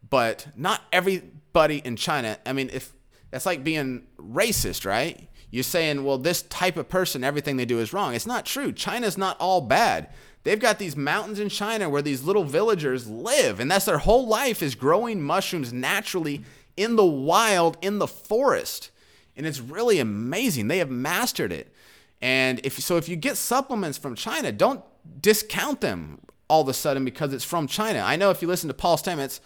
But 0.09 0.47
not 0.55 0.81
everybody 0.93 1.79
in 1.85 1.97
China, 1.97 2.39
I 2.47 2.53
mean, 2.53 2.71
if 2.73 2.93
that's 3.33 3.47
like 3.47 3.65
being 3.65 4.07
racist, 4.17 4.87
right? 4.87 5.29
You're 5.51 5.65
saying, 5.65 6.05
well, 6.05 6.19
this 6.19 6.43
type 6.43 6.77
of 6.77 6.89
person, 6.89 7.25
everything 7.25 7.57
they 7.57 7.65
do 7.65 7.81
is 7.81 7.93
wrong. 7.93 8.15
It's 8.15 8.29
not 8.29 8.47
true. 8.47 8.71
China's 8.71 9.19
not 9.19 9.37
all 9.41 9.61
bad. 9.61 10.11
They've 10.45 10.61
got 10.61 10.79
these 10.79 10.97
mountains 10.97 11.41
in 11.41 11.49
China 11.49 11.89
where 11.89 12.03
these 12.03 12.23
little 12.23 12.45
villagers 12.45 13.11
live, 13.11 13.59
and 13.59 13.69
that's 13.69 13.87
their 13.87 13.99
whole 13.99 14.29
life 14.29 14.63
is 14.63 14.77
growing 14.77 15.21
mushrooms 15.21 15.73
naturally 15.73 16.45
in 16.77 16.95
the 16.95 17.05
wild, 17.05 17.77
in 17.83 17.99
the 17.99 18.07
forest. 18.07 18.93
And 19.37 19.47
it's 19.47 19.59
really 19.59 19.99
amazing. 19.99 20.69
They 20.69 20.79
have 20.79 20.91
mastered 20.91 21.51
it. 21.51 21.75
And 22.21 22.61
if 22.65 22.79
so, 22.79 22.97
if 22.97 23.09
you 23.09 23.17
get 23.17 23.37
supplements 23.37 23.99
from 23.99 24.15
China, 24.15 24.51
don't 24.51 24.83
discount 25.21 25.81
them 25.81 26.21
all 26.49 26.63
of 26.63 26.69
a 26.69 26.75
sudden 26.75 27.05
because 27.05 27.33
it's 27.33 27.45
from 27.45 27.67
China. 27.67 28.01
I 28.01 28.17
know 28.17 28.31
if 28.31 28.43
you 28.43 28.49
listen 28.49 28.69
to 28.69 28.75
Paul 28.75 28.97
Stamets, 28.97 29.41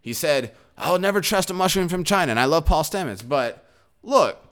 he 0.00 0.12
said, 0.12 0.54
I'll 0.76 0.98
never 0.98 1.20
trust 1.20 1.50
a 1.50 1.54
mushroom 1.54 1.88
from 1.88 2.04
China. 2.04 2.30
And 2.30 2.40
I 2.40 2.44
love 2.44 2.66
Paul 2.66 2.82
Stamets. 2.82 3.26
But 3.26 3.64
look, 4.02 4.44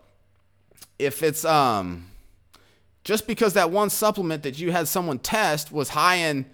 if 0.98 1.22
it's 1.22 1.44
um 1.44 2.10
just 3.04 3.26
because 3.28 3.52
that 3.52 3.70
one 3.70 3.88
supplement 3.88 4.42
that 4.42 4.58
you 4.58 4.72
had 4.72 4.88
someone 4.88 5.20
test 5.20 5.70
was 5.70 5.90
high 5.90 6.16
in 6.16 6.46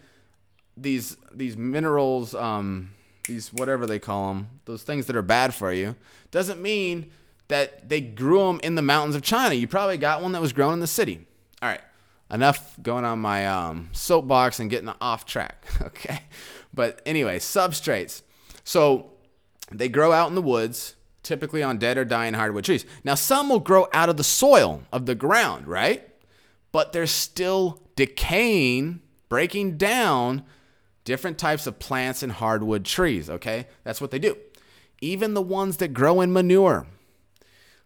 these 0.77 1.17
these 1.33 1.57
minerals, 1.57 2.35
um, 2.35 2.91
these 3.27 3.53
whatever 3.53 3.87
they 3.87 3.99
call 3.99 4.35
them, 4.35 4.49
those 4.67 4.83
things 4.83 5.07
that 5.07 5.17
are 5.17 5.23
bad 5.23 5.55
for 5.55 5.73
you, 5.73 5.97
doesn't 6.31 6.61
mean 6.61 7.11
that 7.53 7.87
they 7.87 8.01
grew 8.01 8.47
them 8.47 8.61
in 8.63 8.77
the 8.77 8.83
mountains 8.83 9.15
of 9.15 9.21
China. 9.21 9.55
You 9.55 9.69
probably 9.69 9.99
got 9.99 10.23
one 10.23 10.33
that 10.33 10.41
was 10.41 10.55
grown 10.55 10.73
in 10.73 10.81
the 10.81 10.87
city. 10.87 11.27
All 11.61 11.69
right, 11.69 11.83
enough 12.31 12.77
going 12.83 13.05
on 13.05 13.19
my 13.19 13.47
um, 13.47 13.91
soapbox 13.93 14.59
and 14.59 14.71
getting 14.71 14.91
off 15.01 15.27
track. 15.27 15.67
Okay, 15.83 16.21
but 16.73 17.03
anyway, 17.05 17.39
substrates. 17.39 18.23
So 18.65 19.11
they 19.71 19.91
grow 19.91 20.13
out 20.13 20.31
in 20.31 20.35
the 20.35 20.41
woods, 20.41 20.97
typically 21.23 21.63
on 21.63 21.77
dead 21.77 21.99
or 21.99 22.07
dying 22.07 22.33
hardwood 22.33 22.65
trees. 22.65 22.87
Now, 23.05 23.17
some 23.17 23.51
will 23.51 23.61
grow 23.61 23.87
out 23.93 24.09
of 24.09 24.17
the 24.17 24.25
soil 24.25 24.83
of 24.91 25.05
the 25.05 25.15
ground, 25.15 25.67
right? 25.67 26.09
But 26.73 26.95
they're 26.95 27.07
still 27.07 27.83
decaying, 27.97 29.03
breaking 29.29 29.77
down 29.77 30.45
different 31.05 31.37
types 31.37 31.67
of 31.67 31.79
plants 31.79 32.23
and 32.23 32.33
hardwood 32.33 32.87
trees, 32.87 33.29
okay? 33.29 33.67
That's 33.85 34.01
what 34.01 34.11
they 34.11 34.19
do. 34.19 34.39
Even 35.03 35.35
the 35.35 35.43
ones 35.43 35.77
that 35.77 35.89
grow 35.89 36.23
in 36.23 36.33
manure, 36.33 36.87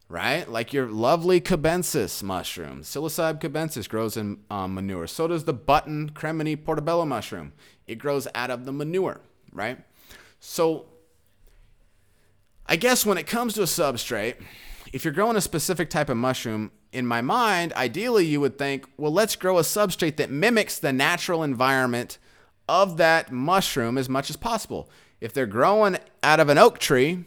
right? 0.08 0.48
Like 0.48 0.72
your 0.72 0.86
lovely 0.86 1.40
cabensis 1.40 2.22
mushroom. 2.22 2.82
Psilocybe 2.82 3.40
cabensis 3.40 3.88
grows 3.88 4.16
in 4.16 4.38
um, 4.50 4.74
manure. 4.74 5.06
So 5.06 5.26
does 5.26 5.44
the 5.44 5.52
button 5.52 6.10
cremini 6.10 6.62
portobello 6.62 7.04
mushroom. 7.04 7.52
It 7.86 7.96
grows 7.96 8.28
out 8.34 8.50
of 8.50 8.64
the 8.64 8.72
manure, 8.72 9.20
right? 9.52 9.78
So 10.40 10.86
I 12.66 12.76
guess 12.76 13.06
when 13.06 13.18
it 13.18 13.26
comes 13.26 13.54
to 13.54 13.62
a 13.62 13.66
substrate, 13.66 14.36
if 14.92 15.04
you're 15.04 15.14
growing 15.14 15.36
a 15.36 15.40
specific 15.40 15.90
type 15.90 16.08
of 16.08 16.16
mushroom, 16.16 16.70
in 16.92 17.06
my 17.06 17.20
mind, 17.20 17.72
ideally 17.74 18.24
you 18.24 18.40
would 18.40 18.56
think, 18.56 18.86
well, 18.96 19.12
let's 19.12 19.36
grow 19.36 19.58
a 19.58 19.62
substrate 19.62 20.16
that 20.16 20.30
mimics 20.30 20.78
the 20.78 20.92
natural 20.92 21.42
environment 21.42 22.18
of 22.68 22.96
that 22.96 23.30
mushroom 23.30 23.98
as 23.98 24.08
much 24.08 24.30
as 24.30 24.36
possible. 24.36 24.88
If 25.20 25.32
they're 25.32 25.46
growing 25.46 25.98
out 26.22 26.40
of 26.40 26.48
an 26.48 26.58
oak 26.58 26.78
tree, 26.78 27.24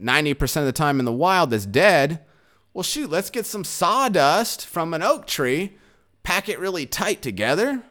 90% 0.00 0.56
of 0.58 0.66
the 0.66 0.72
time 0.72 0.98
in 0.98 1.04
the 1.04 1.12
wild 1.12 1.50
that's 1.50 1.66
dead, 1.66 2.24
well, 2.72 2.82
shoot, 2.82 3.10
let's 3.10 3.30
get 3.30 3.46
some 3.46 3.64
sawdust 3.64 4.66
from 4.66 4.94
an 4.94 5.02
oak 5.02 5.26
tree, 5.26 5.76
pack 6.22 6.48
it 6.48 6.58
really 6.58 6.86
tight 6.86 7.22
together, 7.22 7.82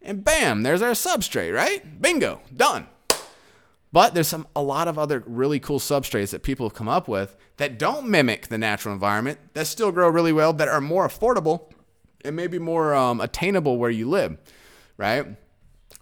and 0.00 0.24
bam, 0.24 0.62
there's 0.62 0.82
our 0.82 0.92
substrate, 0.92 1.54
right? 1.54 2.00
Bingo, 2.00 2.40
done. 2.54 2.86
But 3.92 4.14
there's 4.14 4.28
some 4.28 4.46
a 4.54 4.62
lot 4.62 4.86
of 4.86 4.98
other 4.98 5.24
really 5.26 5.58
cool 5.58 5.78
substrates 5.78 6.30
that 6.30 6.42
people 6.42 6.66
have 6.68 6.74
come 6.74 6.88
up 6.88 7.08
with 7.08 7.36
that 7.56 7.78
don't 7.78 8.08
mimic 8.08 8.48
the 8.48 8.58
natural 8.58 8.94
environment, 8.94 9.38
that 9.54 9.66
still 9.66 9.90
grow 9.90 10.08
really 10.08 10.32
well, 10.32 10.52
that 10.52 10.68
are 10.68 10.80
more 10.80 11.08
affordable 11.08 11.72
and 12.24 12.36
maybe 12.36 12.58
more 12.58 12.94
um, 12.94 13.20
attainable 13.20 13.78
where 13.78 13.90
you 13.90 14.08
live, 14.08 14.36
right? 14.96 15.26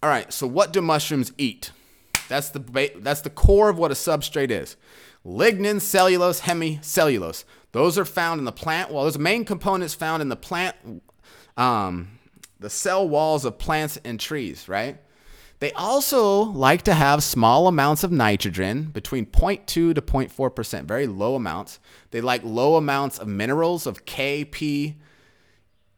All 0.02 0.11
right. 0.11 0.32
So 0.32 0.46
what 0.46 0.73
do 0.73 0.82
mushrooms 0.82 1.32
eat? 1.38 1.70
That's 2.28 2.50
the 2.50 2.92
that's 2.96 3.20
the 3.20 3.30
core 3.30 3.68
of 3.68 3.78
what 3.78 3.90
a 3.90 3.94
substrate 3.94 4.50
is. 4.50 4.76
Lignin, 5.26 5.80
cellulose, 5.80 6.42
hemicellulose. 6.42 7.45
Those 7.73 7.99
are 7.99 8.04
found 8.04 8.38
in 8.38 8.45
the 8.45 8.52
plant. 8.52 8.92
Well, 8.92 9.04
those 9.04 9.18
main 9.18 9.45
components 9.45 9.92
found 9.92 10.23
in 10.23 10.28
the 10.28 10.37
plant, 10.37 10.76
um, 11.56 12.18
the 12.61 12.71
cell 12.71 13.09
walls 13.09 13.45
of 13.45 13.59
plants 13.59 13.99
and 14.04 14.21
trees, 14.21 14.68
right? 14.68 14.99
They 15.59 15.73
also 15.73 16.42
like 16.42 16.83
to 16.83 16.95
have 16.95 17.25
small 17.25 17.66
amounts 17.66 18.04
of 18.04 18.12
nitrogen, 18.12 18.85
between 18.85 19.26
0.2 19.26 19.66
to 19.66 19.95
0.4%, 19.95 20.85
very 20.85 21.06
low 21.06 21.35
amounts. 21.35 21.80
They 22.12 22.21
like 22.21 22.42
low 22.45 22.76
amounts 22.76 23.18
of 23.18 23.26
minerals 23.26 23.87
of 23.87 24.04
K, 24.04 24.45
P, 24.45 24.97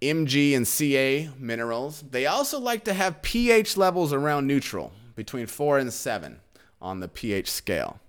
Mg, 0.00 0.56
and 0.56 0.66
Ca 0.66 1.28
minerals. 1.38 2.04
They 2.08 2.26
also 2.26 2.60
like 2.60 2.84
to 2.84 2.94
have 2.94 3.20
pH 3.20 3.76
levels 3.76 4.12
around 4.12 4.46
neutral, 4.46 4.92
between 5.16 5.46
4 5.46 5.78
and 5.78 5.92
7 5.92 6.40
on 6.80 7.00
the 7.00 7.08
pH 7.08 7.50
scale. 7.50 8.00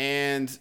And 0.00 0.58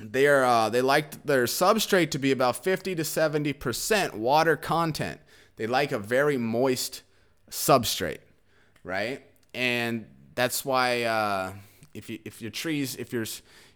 they 0.00 0.26
are 0.26 0.44
uh, 0.44 0.68
they 0.70 0.82
like 0.82 1.24
their 1.24 1.44
substrate 1.44 2.10
to 2.10 2.18
be 2.18 2.32
about 2.32 2.64
50 2.64 2.94
to 2.94 3.02
70% 3.02 4.14
water 4.14 4.56
content. 4.56 5.20
They 5.56 5.66
like 5.66 5.92
a 5.92 5.98
very 5.98 6.36
moist 6.36 7.02
substrate 7.50 8.20
right? 8.84 9.22
And 9.54 10.06
that's 10.34 10.64
why 10.64 11.02
uh, 11.02 11.52
if 11.94 12.08
you 12.08 12.18
if 12.24 12.40
your 12.40 12.50
trees 12.50 12.96
if 12.96 13.12
you're 13.12 13.26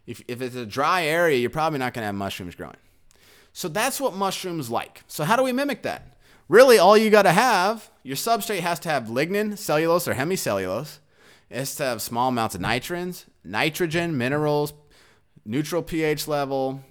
if 0.07 0.23
if 0.29 0.41
it's 0.41 0.57
a 0.57 0.67
dry 0.67 1.05
area, 1.05 1.39
you're 1.39 1.51
probably 1.51 1.79
not 1.79 1.95
to 1.95 2.01
have 2.01 2.15
mushrooms 2.15 2.55
growing. 2.55 2.77
So 3.53 3.69
that's 3.69 4.01
what 4.01 4.15
mushrooms 4.15 4.71
like. 4.71 5.03
So 5.07 5.25
how 5.25 5.37
do 5.37 5.43
we 5.43 5.53
mimic 5.53 5.83
that? 5.83 6.17
Really, 6.49 6.79
all 6.79 6.97
you 6.97 7.11
got 7.11 7.23
to 7.23 7.33
have 7.33 7.91
your 8.03 8.17
substrate 8.17 8.61
has 8.61 8.79
to 8.81 8.89
have 8.89 9.05
lignin, 9.05 9.57
cellulose, 9.57 10.07
or 10.07 10.15
hemicellulose. 10.15 10.99
Has 11.51 11.77
to 11.77 11.85
have 11.85 12.03
small 12.03 12.29
amounts 12.29 12.55
of 12.55 12.61
nitrogens, 12.61 13.27
nitrogen, 13.45 14.17
minerals, 14.19 14.73
neutral 15.45 15.83
pH 15.83 16.27
level, 16.27 16.83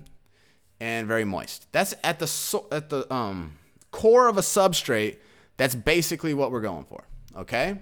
and 0.79 1.07
very 1.07 1.25
moist. 1.25 1.67
That's 1.71 1.93
at 2.03 2.19
the 2.19 2.61
at 2.71 2.89
the 2.89 3.11
um, 3.13 3.57
core 3.91 4.27
of 4.27 4.37
a 4.37 4.41
substrate. 4.41 5.17
That's 5.57 5.75
basically 5.75 6.33
what 6.33 6.51
we're 6.51 6.61
going 6.61 6.85
for. 6.85 7.03
Okay. 7.35 7.79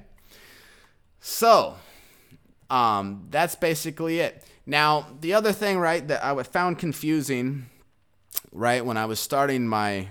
So, 1.19 1.75
um, 2.69 3.27
that's 3.29 3.55
basically 3.55 4.19
it. 4.19 4.43
Now, 4.65 5.07
the 5.19 5.33
other 5.33 5.51
thing, 5.51 5.77
right, 5.77 6.07
that 6.07 6.23
I 6.23 6.41
found 6.43 6.79
confusing, 6.79 7.67
right, 8.51 8.83
when 8.83 8.97
I 8.97 9.05
was 9.05 9.19
starting 9.19 9.67
my 9.67 10.07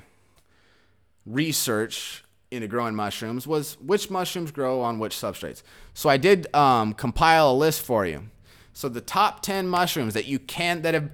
research 1.27 2.25
into 2.51 2.67
growing 2.67 2.95
mushrooms 2.95 3.47
was 3.47 3.75
which 3.81 4.11
mushrooms 4.11 4.51
grow 4.51 4.81
on 4.81 4.99
which 4.99 5.15
substrates. 5.15 5.63
So 5.95 6.09
I 6.09 6.17
did 6.17 6.53
um, 6.55 6.95
compile 6.95 7.53
a 7.53 7.55
list 7.55 7.83
for 7.83 8.07
you. 8.07 8.25
So 8.73 8.89
the 8.89 9.01
top 9.01 9.43
10 9.43 9.69
mushrooms 9.69 10.15
that 10.15 10.27
you 10.27 10.39
can 10.39 10.83
that 10.83 10.95
have 10.95 11.11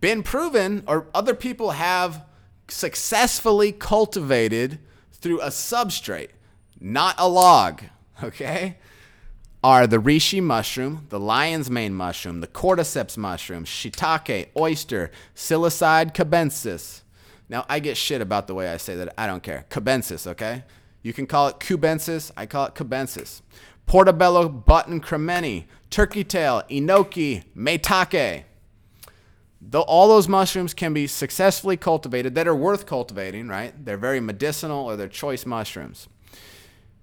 been 0.00 0.22
proven 0.22 0.82
or 0.86 1.06
other 1.14 1.34
people 1.34 1.72
have 1.72 2.24
successfully 2.68 3.72
cultivated 3.72 4.78
through 5.12 5.40
a 5.40 5.48
substrate, 5.48 6.30
not 6.80 7.14
a 7.18 7.28
log, 7.28 7.82
okay? 8.22 8.76
are 9.62 9.86
the 9.86 9.98
reishi 9.98 10.42
mushroom, 10.42 11.06
the 11.08 11.18
lion's 11.18 11.70
mane 11.70 11.94
mushroom, 11.94 12.40
the 12.40 12.46
cordyceps 12.46 13.16
mushroom, 13.16 13.64
shiitake, 13.64 14.48
oyster, 14.56 15.10
psilocybe 15.34 16.14
cubensis. 16.14 17.02
Now, 17.48 17.64
I 17.68 17.80
get 17.80 17.96
shit 17.96 18.20
about 18.20 18.46
the 18.46 18.54
way 18.54 18.68
I 18.68 18.76
say 18.76 18.94
that. 18.96 19.14
I 19.18 19.26
don't 19.26 19.42
care. 19.42 19.64
Cubensis, 19.70 20.26
okay? 20.26 20.64
You 21.02 21.12
can 21.12 21.26
call 21.26 21.48
it 21.48 21.58
cubensis. 21.58 22.30
I 22.36 22.46
call 22.46 22.66
it 22.66 22.74
cubensis. 22.74 23.42
Portobello 23.86 24.48
button 24.48 25.00
cremini, 25.00 25.64
turkey 25.88 26.24
tail, 26.24 26.62
enoki, 26.70 27.44
maitake. 27.56 28.44
Though 29.60 29.82
all 29.82 30.08
those 30.08 30.28
mushrooms 30.28 30.74
can 30.74 30.92
be 30.92 31.06
successfully 31.06 31.76
cultivated 31.76 32.34
that 32.34 32.46
are 32.46 32.54
worth 32.54 32.86
cultivating, 32.86 33.48
right? 33.48 33.72
They're 33.84 33.96
very 33.96 34.20
medicinal 34.20 34.84
or 34.84 34.96
they're 34.96 35.08
choice 35.08 35.44
mushrooms. 35.46 36.08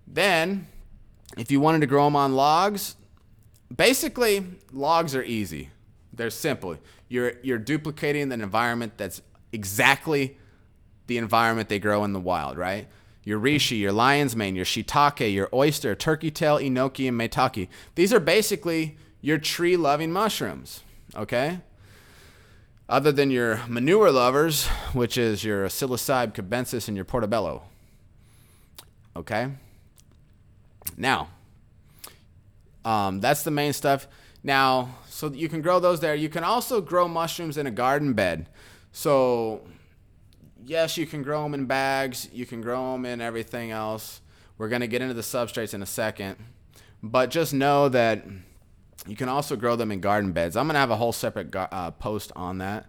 Then 0.08 0.68
if 1.38 1.52
you 1.52 1.60
wanted 1.60 1.82
to 1.82 1.88
grow 1.88 2.06
them 2.06 2.16
on 2.16 2.36
logs, 2.36 2.96
basically 3.76 4.46
logs 4.72 5.16
are 5.16 5.24
easy. 5.24 5.70
They're 6.14 6.30
simple. 6.30 6.78
You're 7.10 7.34
you're 7.44 7.58
duplicating 7.58 8.32
an 8.32 8.42
environment 8.42 8.94
that's 8.98 9.22
exactly 9.52 10.38
the 11.08 11.18
environment 11.18 11.70
they 11.70 11.80
grow 11.80 12.04
in 12.04 12.14
the 12.14 12.20
wild, 12.20 12.58
right? 12.58 12.88
Your 13.26 13.40
reishi, 13.40 13.80
your 13.80 13.92
lion's 13.92 14.36
mane, 14.36 14.56
your 14.56 14.66
shiitake, 14.66 15.34
your 15.34 15.50
oyster, 15.52 15.96
turkey 15.96 16.32
tail, 16.32 16.60
enoki, 16.60 17.10
and 17.10 17.20
maitake. 17.20 17.68
These 17.96 18.14
are 18.14 18.20
basically 18.20 18.98
your 19.20 19.40
tree 19.40 19.76
loving 19.76 20.12
mushrooms, 20.12 20.82
okay? 21.16 21.60
Other 22.88 23.12
than 23.12 23.32
your 23.32 23.62
manure 23.68 24.12
lovers, 24.12 24.68
which 24.94 25.18
is 25.18 25.44
your 25.44 25.66
psilocybe 25.66 26.34
cubensis 26.34 26.88
and 26.88 26.96
your 26.96 27.06
portobello. 27.06 27.64
Okay? 29.16 29.48
Now, 30.96 31.30
um, 32.84 33.20
that's 33.20 33.42
the 33.42 33.50
main 33.50 33.74
stuff. 33.74 34.08
Now, 34.44 34.98
so 35.10 35.32
you 35.32 35.50
can 35.50 35.62
grow 35.62 35.80
those 35.80 36.00
there. 36.00 36.14
You 36.14 36.30
can 36.30 36.44
also 36.44 36.80
grow 36.80 37.08
mushrooms 37.08 37.58
in 37.58 37.66
a 37.66 37.72
garden 37.72 38.14
bed. 38.14 38.48
So, 38.92 39.62
yes, 40.66 40.98
you 40.98 41.06
can 41.06 41.24
grow 41.24 41.44
them 41.44 41.54
in 41.54 41.66
bags. 41.66 42.28
You 42.34 42.46
can 42.46 42.62
grow 42.62 42.94
them 42.94 43.06
in 43.06 43.22
everything 43.22 43.72
else. 43.72 44.22
We're 44.58 44.70
going 44.70 44.82
to 44.82 44.88
get 44.88 45.02
into 45.02 45.14
the 45.14 45.22
substrates 45.22 45.74
in 45.74 45.82
a 45.82 45.86
second. 45.86 46.38
But 47.04 47.30
just 47.30 47.54
know 47.54 47.90
that 47.90 48.26
you 49.08 49.16
can 49.16 49.30
also 49.30 49.56
grow 49.56 49.76
them 49.76 49.92
in 49.92 50.00
garden 50.00 50.32
beds. 50.32 50.56
I'm 50.56 50.68
going 50.68 50.74
to 50.74 50.80
have 50.80 50.92
a 50.92 50.96
whole 50.96 51.12
separate 51.12 51.56
uh, 51.56 51.92
post 51.92 52.32
on 52.36 52.58
that. 52.60 52.88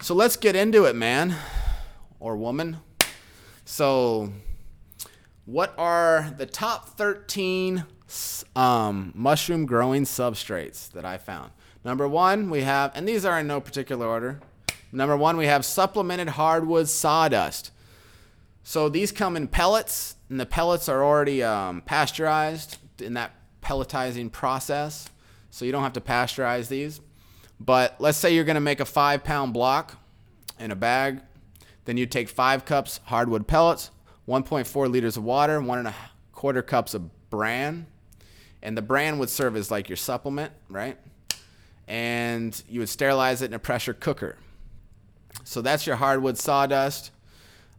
So 0.00 0.14
let's 0.14 0.36
get 0.36 0.54
into 0.56 0.84
it, 0.84 0.94
man 0.94 1.36
or 2.24 2.36
woman. 2.36 2.78
So, 3.64 4.32
what 5.44 5.74
are 5.76 6.32
the 6.36 6.46
top 6.46 6.88
13 6.96 7.84
um, 8.56 9.12
mushroom 9.14 9.66
growing 9.66 10.04
substrates 10.04 10.90
that 10.92 11.04
I 11.04 11.18
found? 11.18 11.52
Number 11.84 12.08
one, 12.08 12.48
we 12.48 12.62
have, 12.62 12.92
and 12.94 13.06
these 13.06 13.24
are 13.26 13.38
in 13.38 13.46
no 13.46 13.60
particular 13.60 14.06
order. 14.06 14.40
Number 14.94 15.16
one, 15.16 15.36
we 15.36 15.46
have 15.46 15.64
supplemented 15.64 16.28
hardwood 16.28 16.88
sawdust. 16.88 17.72
So 18.62 18.88
these 18.88 19.10
come 19.10 19.36
in 19.36 19.48
pellets, 19.48 20.14
and 20.30 20.38
the 20.38 20.46
pellets 20.46 20.88
are 20.88 21.04
already 21.04 21.42
um, 21.42 21.82
pasteurized 21.82 22.78
in 23.00 23.14
that 23.14 23.32
pelletizing 23.60 24.30
process. 24.30 25.10
So 25.50 25.64
you 25.64 25.72
don't 25.72 25.82
have 25.82 25.94
to 25.94 26.00
pasteurize 26.00 26.68
these. 26.68 27.00
But 27.58 27.96
let's 27.98 28.18
say 28.18 28.34
you're 28.34 28.44
going 28.44 28.54
to 28.54 28.60
make 28.60 28.80
a 28.80 28.84
five 28.84 29.24
pound 29.24 29.52
block 29.52 29.96
in 30.60 30.70
a 30.70 30.76
bag. 30.76 31.20
Then 31.86 31.96
you 31.96 32.06
take 32.06 32.28
five 32.28 32.64
cups 32.64 33.00
hardwood 33.04 33.48
pellets, 33.48 33.90
1.4 34.28 34.90
liters 34.90 35.16
of 35.16 35.24
water, 35.24 35.60
one 35.60 35.80
and 35.80 35.88
a 35.88 35.94
quarter 36.32 36.62
cups 36.62 36.94
of 36.94 37.10
bran. 37.30 37.86
And 38.62 38.76
the 38.76 38.82
bran 38.82 39.18
would 39.18 39.28
serve 39.28 39.56
as 39.56 39.70
like 39.70 39.88
your 39.88 39.96
supplement, 39.96 40.52
right? 40.68 40.98
And 41.86 42.60
you 42.68 42.80
would 42.80 42.88
sterilize 42.88 43.42
it 43.42 43.46
in 43.46 43.54
a 43.54 43.58
pressure 43.58 43.92
cooker. 43.92 44.38
So 45.42 45.60
that's 45.60 45.86
your 45.86 45.96
hardwood 45.96 46.38
sawdust. 46.38 47.10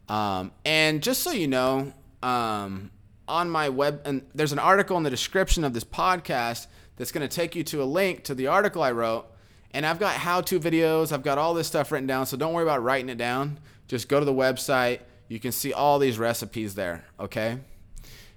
Um, 0.10 0.52
and 0.66 1.02
just 1.02 1.24
so 1.24 1.32
you 1.32 1.48
know, 1.48 1.94
um, 2.22 2.92
on 3.28 3.50
my 3.50 3.70
web, 3.70 4.02
and 4.06 4.22
there's 4.36 4.52
an 4.52 4.60
article 4.60 4.98
in 4.98 5.04
the 5.04 5.10
description 5.10 5.64
of 5.64 5.74
this 5.74 5.84
podcast 5.84 6.68
that's 6.98 7.12
going 7.12 7.28
to 7.28 7.34
take 7.34 7.56
you 7.56 7.64
to 7.64 7.82
a 7.82 7.86
link 7.86 8.24
to 8.26 8.36
the 8.36 8.48
article 8.48 8.84
I 8.84 8.92
wrote. 8.92 9.26
And 9.72 9.86
I've 9.86 10.00
got 10.00 10.16
how 10.16 10.42
to 10.42 10.60
videos, 10.60 11.12
I've 11.12 11.24
got 11.24 11.38
all 11.38 11.54
this 11.54 11.68
stuff 11.68 11.92
written 11.92 12.08
down. 12.08 12.26
So 12.26 12.38
don't 12.38 12.54
worry 12.54 12.64
about 12.64 12.84
writing 12.84 13.10
it 13.10 13.18
down. 13.18 13.60
Just 13.88 14.08
go 14.10 14.20
to 14.20 14.26
the 14.26 14.34
website 14.34 15.00
you 15.28 15.40
can 15.40 15.52
see 15.52 15.74
all 15.74 16.00
these 16.00 16.20
recipes 16.20 16.76
there, 16.76 17.06
okay? 17.20 17.58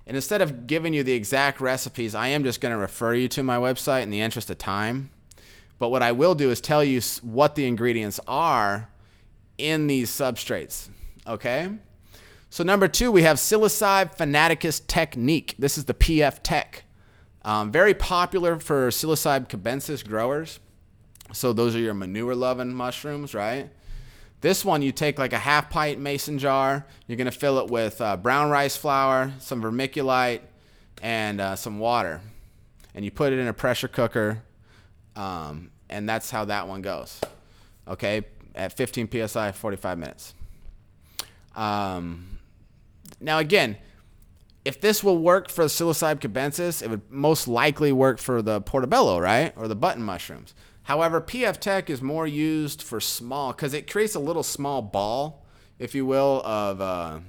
And 0.07 0.17
instead 0.17 0.41
of 0.41 0.67
giving 0.67 0.95
you 0.95 1.03
the 1.03 1.13
exact 1.13 1.61
recipes, 1.61 2.15
I 2.15 2.29
am 2.29 2.45
just 2.45 2.61
going 2.61 2.73
to 2.73 2.79
refer 2.79 3.15
you 3.15 3.29
to 3.29 3.43
my 3.43 3.59
website 3.59 4.03
in 4.03 4.11
the 4.11 4.21
interest 4.21 4.49
of 4.49 4.57
time. 4.57 5.11
But 5.79 5.91
what 5.91 6.03
I 6.03 6.13
will 6.13 6.35
do 6.35 6.51
is 6.51 6.61
tell 6.61 6.83
you 6.83 7.01
what 7.23 7.55
the 7.55 7.67
ingredients 7.67 8.19
are 8.27 8.89
in 9.59 9.87
these 9.87 10.11
substrates, 10.11 10.89
okay? 11.27 11.69
So 12.51 12.65
number 12.65 12.89
two, 12.89 13.13
we 13.13 13.23
have 13.23 13.37
Psilocybe 13.37 14.17
fanaticus 14.17 14.81
technique. 14.87 15.55
This 15.59 15.77
is 15.77 15.85
the 15.85 15.95
PF 15.95 16.41
Tech. 16.43 16.85
Um, 17.43 17.71
very 17.71 17.95
popular 17.95 18.59
for 18.59 18.89
Psilocybe 18.89 19.49
cabensis 19.49 20.07
growers. 20.07 20.61
So 21.33 21.53
those 21.53 21.77
are 21.77 21.81
your 21.81 21.95
manure-loving 21.95 22.73
mushrooms, 22.73 23.35
right? 23.35 23.71
This 24.41 24.65
one, 24.65 24.83
you 24.83 24.93
take 24.93 25.19
like 25.19 25.33
a 25.33 25.39
half 25.39 25.69
pint 25.69 26.01
mason 26.01 26.39
jar. 26.39 26.87
You're 27.07 27.17
going 27.17 27.31
to 27.31 27.37
fill 27.37 27.59
it 27.59 27.71
with 27.71 28.01
uh, 28.01 28.17
brown 28.17 28.51
rice 28.51 28.77
flour, 28.77 29.33
some 29.41 29.63
vermiculite, 29.63 30.41
and 31.03 31.41
uh, 31.41 31.57
some 31.57 31.79
water. 31.79 32.21
And 32.95 33.05
you 33.05 33.11
put 33.11 33.33
it 33.33 33.39
in 33.39 33.49
a 33.49 33.53
pressure 33.53 33.89
cooker. 33.89 34.43
Um, 35.17 35.71
and 35.91 36.09
that's 36.09 36.31
how 36.31 36.45
that 36.47 36.69
one 36.69 36.83
goes. 36.83 37.21
Okay, 37.87 38.23
at 38.59 38.77
15 38.77 39.09
psi, 39.29 39.53
45 39.53 39.99
minutes. 39.99 40.35
Um, 41.55 42.39
now, 43.21 43.39
again, 43.39 43.79
if 44.65 44.81
this 44.81 45.03
will 45.03 45.19
work 45.19 45.49
for 45.49 45.65
the 45.65 45.69
psilocybe 45.69 46.21
cubensis, 46.21 46.83
it 46.83 46.91
would 46.91 47.11
most 47.11 47.49
likely 47.49 47.93
work 47.93 48.19
for 48.19 48.43
the 48.43 48.61
portobello, 48.61 49.19
right? 49.19 49.53
Or 49.57 49.69
the 49.69 49.77
button 49.77 50.03
mushrooms. 50.03 50.55
However, 50.83 51.21
PF 51.21 51.59
Tech 51.59 51.89
is 51.89 52.03
more 52.03 52.27
used 52.27 52.83
for 52.83 53.01
small 53.01 53.53
because 53.53 53.75
it 53.75 53.91
creates 53.91 54.15
a 54.15 54.21
little 54.21 54.43
small 54.43 54.83
ball, 54.83 55.45
if 55.79 55.95
you 55.95 56.05
will, 56.05 56.43
of, 56.45 56.81
uh, 56.81 57.21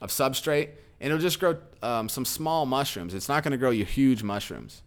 of 0.00 0.10
substrate, 0.10 0.70
and 1.00 1.12
it'll 1.12 1.18
just 1.18 1.40
grow 1.40 1.58
um, 1.82 2.08
some 2.08 2.24
small 2.24 2.64
mushrooms. 2.64 3.12
It's 3.14 3.28
not 3.28 3.42
going 3.42 3.52
to 3.52 3.58
grow 3.58 3.70
you 3.70 3.84
huge 3.84 4.22
mushrooms, 4.22 4.82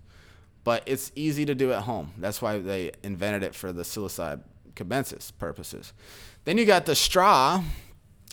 but 0.63 0.83
it's 0.85 1.11
easy 1.15 1.45
to 1.45 1.55
do 1.55 1.73
at 1.73 1.83
home. 1.83 2.13
That's 2.17 2.41
why 2.41 2.59
they 2.59 2.91
invented 3.03 3.43
it 3.43 3.53
for 3.53 3.73
the 3.73 3.83
psilocybe 3.83 4.41
cubensis 4.77 5.31
purposes. 5.37 5.93
Then 6.45 6.57
you 6.57 6.65
got 6.65 6.85
the 6.85 6.95
straw. 6.95 7.63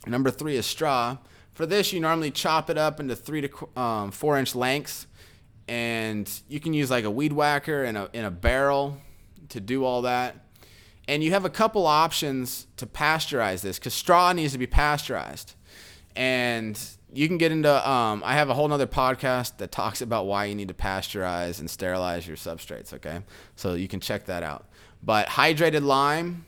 Number 0.07 0.31
three 0.31 0.57
is 0.57 0.67
straw. 0.67 1.19
For 1.55 1.67
this, 1.67 1.93
you 1.93 2.01
normally 2.01 2.31
chop 2.31 2.69
it 2.69 2.77
up 2.77 3.01
into 3.01 3.17
three 3.17 3.41
to 3.41 3.81
um, 3.81 4.11
four 4.11 4.39
inch 4.39 4.55
lengths, 4.55 5.07
and 5.69 6.31
you 6.49 6.61
can 6.61 6.75
use 6.75 6.91
like 6.91 7.05
a 7.05 7.11
weed 7.11 7.33
whacker 7.33 7.85
and 7.85 7.97
a 7.97 8.11
in 8.13 8.25
a 8.25 8.31
barrel 8.31 8.99
to 9.51 9.61
do 9.61 9.85
all 9.85 10.03
that. 10.03 10.37
And 11.07 11.23
you 11.23 11.31
have 11.33 11.45
a 11.45 11.51
couple 11.51 11.87
options 11.87 12.67
to 12.77 12.87
pasteurize 12.87 13.61
this 13.61 13.79
because 13.79 13.95
straw 13.95 14.33
needs 14.33 14.53
to 14.53 14.59
be 14.59 14.67
pasteurized. 14.67 15.55
And 16.17 16.81
you 17.13 17.29
can 17.29 17.39
get 17.39 17.53
into, 17.53 17.89
um, 17.89 18.23
I 18.25 18.35
have 18.35 18.49
a 18.49 18.55
whole 18.55 18.69
nother 18.69 18.87
podcast 18.87 19.59
that 19.59 19.71
talks 19.71 20.01
about 20.01 20.27
why 20.27 20.47
you 20.47 20.55
need 20.55 20.69
to 20.69 20.75
pasteurize 20.75 21.61
and 21.61 21.69
sterilize 21.69 22.27
your 22.27 22.37
substrates, 22.37 22.93
okay? 22.95 23.21
So 23.57 23.75
you 23.75 23.89
can 23.89 24.01
check 24.01 24.27
that 24.27 24.43
out. 24.43 24.67
But 25.05 25.29
hydrated 25.29 25.83
lime, 25.83 26.47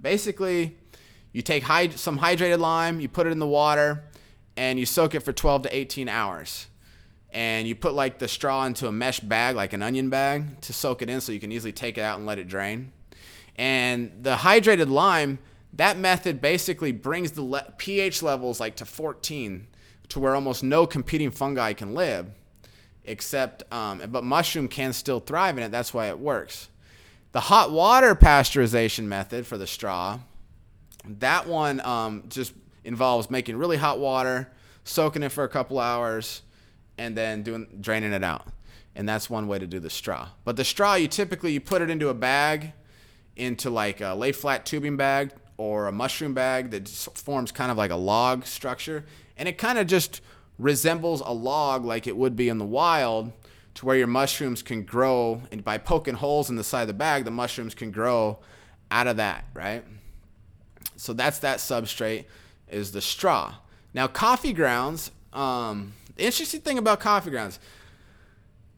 basically, 0.00 0.76
you 1.32 1.42
take 1.42 1.64
hyd- 1.64 1.98
some 1.98 2.18
hydrated 2.18 2.58
lime, 2.58 3.00
you 3.00 3.08
put 3.08 3.26
it 3.26 3.30
in 3.30 3.38
the 3.38 3.46
water, 3.46 4.04
and 4.56 4.78
you 4.78 4.86
soak 4.86 5.14
it 5.14 5.20
for 5.20 5.32
12 5.32 5.62
to 5.62 5.76
18 5.76 6.08
hours 6.08 6.66
and 7.32 7.66
you 7.66 7.74
put 7.74 7.94
like 7.94 8.18
the 8.18 8.28
straw 8.28 8.64
into 8.66 8.86
a 8.86 8.92
mesh 8.92 9.20
bag, 9.20 9.56
like 9.56 9.72
an 9.72 9.82
onion 9.82 10.10
bag, 10.10 10.60
to 10.60 10.72
soak 10.72 11.02
it 11.02 11.08
in 11.08 11.20
so 11.20 11.32
you 11.32 11.40
can 11.40 11.50
easily 11.50 11.72
take 11.72 11.96
it 11.96 12.02
out 12.02 12.18
and 12.18 12.26
let 12.26 12.38
it 12.38 12.46
drain. 12.46 12.92
And 13.56 14.12
the 14.22 14.36
hydrated 14.36 14.90
lime, 14.90 15.38
that 15.72 15.96
method 15.96 16.40
basically 16.42 16.92
brings 16.92 17.32
the 17.32 17.42
le- 17.42 17.72
pH 17.78 18.22
levels 18.22 18.60
like 18.60 18.76
to 18.76 18.84
14 18.84 19.66
to 20.10 20.20
where 20.20 20.34
almost 20.34 20.62
no 20.62 20.86
competing 20.86 21.30
fungi 21.30 21.72
can 21.72 21.94
live, 21.94 22.26
except, 23.04 23.62
um, 23.72 24.02
but 24.08 24.24
mushroom 24.24 24.68
can 24.68 24.92
still 24.92 25.20
thrive 25.20 25.56
in 25.56 25.64
it. 25.64 25.70
That's 25.70 25.94
why 25.94 26.08
it 26.08 26.18
works. 26.18 26.68
The 27.32 27.40
hot 27.40 27.72
water 27.72 28.14
pasteurization 28.14 29.04
method 29.04 29.46
for 29.46 29.56
the 29.56 29.66
straw, 29.66 30.20
that 31.04 31.46
one 31.46 31.80
um, 31.80 32.24
just 32.28 32.52
involves 32.84 33.30
making 33.30 33.56
really 33.56 33.76
hot 33.76 33.98
water, 33.98 34.50
soaking 34.84 35.22
it 35.22 35.30
for 35.30 35.44
a 35.44 35.48
couple 35.48 35.78
hours 35.78 36.42
and 36.98 37.16
then 37.16 37.42
doing 37.42 37.66
draining 37.80 38.12
it 38.12 38.22
out. 38.22 38.46
And 38.94 39.08
that's 39.08 39.30
one 39.30 39.48
way 39.48 39.58
to 39.58 39.66
do 39.66 39.80
the 39.80 39.88
straw. 39.88 40.28
But 40.44 40.56
the 40.56 40.64
straw, 40.64 40.94
you 40.94 41.08
typically 41.08 41.52
you 41.52 41.60
put 41.60 41.80
it 41.80 41.88
into 41.88 42.10
a 42.10 42.14
bag, 42.14 42.72
into 43.34 43.70
like 43.70 44.02
a 44.02 44.14
lay 44.14 44.32
flat 44.32 44.66
tubing 44.66 44.98
bag 44.98 45.32
or 45.56 45.86
a 45.86 45.92
mushroom 45.92 46.34
bag 46.34 46.70
that 46.72 46.88
forms 46.88 47.50
kind 47.50 47.70
of 47.70 47.78
like 47.78 47.90
a 47.90 47.96
log 47.96 48.44
structure, 48.44 49.04
and 49.38 49.48
it 49.48 49.56
kind 49.56 49.78
of 49.78 49.86
just 49.86 50.20
resembles 50.58 51.22
a 51.22 51.32
log 51.32 51.84
like 51.84 52.06
it 52.06 52.16
would 52.16 52.36
be 52.36 52.48
in 52.50 52.58
the 52.58 52.64
wild, 52.64 53.32
to 53.74 53.86
where 53.86 53.96
your 53.96 54.06
mushrooms 54.06 54.62
can 54.62 54.82
grow, 54.82 55.42
and 55.50 55.64
by 55.64 55.78
poking 55.78 56.14
holes 56.14 56.50
in 56.50 56.56
the 56.56 56.64
side 56.64 56.82
of 56.82 56.88
the 56.88 56.94
bag, 56.94 57.24
the 57.24 57.30
mushrooms 57.30 57.74
can 57.74 57.90
grow 57.90 58.38
out 58.90 59.06
of 59.06 59.16
that, 59.16 59.44
right? 59.54 59.84
So 60.96 61.12
that's 61.12 61.38
that 61.40 61.58
substrate 61.58 62.26
is 62.68 62.92
the 62.92 63.00
straw. 63.00 63.54
Now 63.94 64.06
coffee 64.06 64.52
grounds. 64.52 65.10
Um, 65.32 65.94
the 66.16 66.24
interesting 66.24 66.60
thing 66.60 66.78
about 66.78 67.00
coffee 67.00 67.30
grounds, 67.30 67.58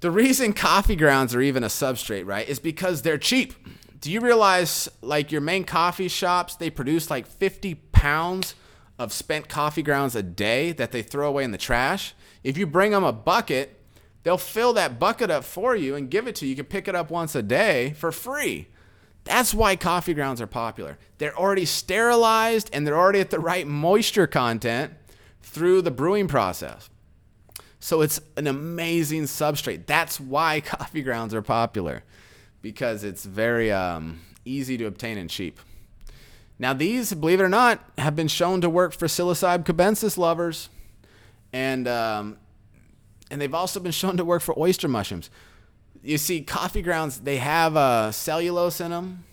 the 0.01 0.11
reason 0.11 0.53
coffee 0.53 0.97
grounds 0.97 1.35
are 1.35 1.41
even 1.41 1.65
a 1.65 1.69
substrate, 1.69 2.27
right, 2.27 2.49
is 2.49 2.59
because 2.59 3.03
they're 3.03 3.19
cheap. 3.19 3.55
Do 4.01 4.13
you 4.13 4.21
realize, 4.21 4.89
like 5.01 5.33
your 5.33 5.41
main 5.41 5.65
coffee 5.65 6.09
shops, 6.09 6.57
they 6.57 6.71
produce 6.71 7.11
like 7.11 7.27
50 7.27 7.77
pounds 7.93 8.55
of 8.99 9.13
spent 9.13 9.49
coffee 9.49 9.83
grounds 9.83 10.15
a 10.15 10.23
day 10.23 10.73
that 10.73 10.93
they 10.93 11.03
throw 11.03 11.29
away 11.29 11.43
in 11.43 11.53
the 11.53 11.59
trash? 11.59 12.15
If 12.43 12.59
you 12.59 12.67
bring 12.67 12.91
them 12.91 13.03
a 13.03 13.13
bucket, 13.13 13.81
they'll 14.25 14.37
fill 14.37 14.73
that 14.73 14.99
bucket 14.99 15.31
up 15.31 15.45
for 15.45 15.77
you 15.77 15.95
and 15.95 16.11
give 16.11 16.27
it 16.27 16.35
to 16.37 16.45
you. 16.45 16.51
You 16.51 16.57
can 16.57 16.65
pick 16.67 16.89
it 16.89 16.97
up 16.97 17.11
once 17.11 17.35
a 17.37 17.43
day 17.43 17.95
for 17.97 18.11
free. 18.11 18.69
That's 19.23 19.55
why 19.55 19.77
coffee 19.77 20.13
grounds 20.13 20.41
are 20.41 20.47
popular. 20.47 20.99
They're 21.19 21.37
already 21.37 21.65
sterilized 21.65 22.69
and 22.73 22.87
they're 22.87 22.99
already 22.99 23.21
at 23.21 23.31
the 23.31 23.39
right 23.39 23.67
moisture 23.67 24.27
content 24.27 24.93
through 25.41 25.83
the 25.83 25.91
brewing 25.91 26.29
process. 26.29 26.91
So 27.79 28.01
it's 28.01 28.21
an 28.37 28.47
amazing 28.47 29.25
substrate. 29.25 29.87
That's 29.87 30.19
why 30.19 30.61
coffee 30.65 31.03
grounds 31.03 31.33
are 31.35 31.43
popular 31.43 32.03
because 32.61 33.05
it's 33.05 33.25
very 33.25 33.71
um, 33.71 34.21
easy 34.45 34.77
to 34.79 34.87
obtain 34.87 35.19
and 35.19 35.29
cheap. 35.29 35.61
Now, 36.59 36.73
these, 36.73 37.13
believe 37.13 37.41
it 37.41 37.43
or 37.43 37.49
not, 37.49 37.81
have 37.99 38.15
been 38.15 38.29
shown 38.29 38.61
to 38.61 38.71
work 38.71 38.93
for 38.93 39.07
psilocybe 39.07 39.65
cubensis 39.65 40.17
lovers, 40.17 40.69
and 41.53 41.89
um, 41.89 42.39
and 43.31 43.41
they've 43.41 43.55
also 43.55 43.81
been 43.81 43.93
shown 43.93 44.17
to 44.17 44.25
work 44.25 44.43
for 44.43 44.59
oyster 44.59 44.89
mushrooms. 44.89 45.31
You 46.03 46.19
see, 46.19 46.43
coffee 46.43 46.83
grounds 46.83 47.21
they 47.21 47.39
have 47.39 47.77
uh, 47.77 48.13
cellulose 48.13 48.81
in 48.81 48.91
them, 48.91 49.25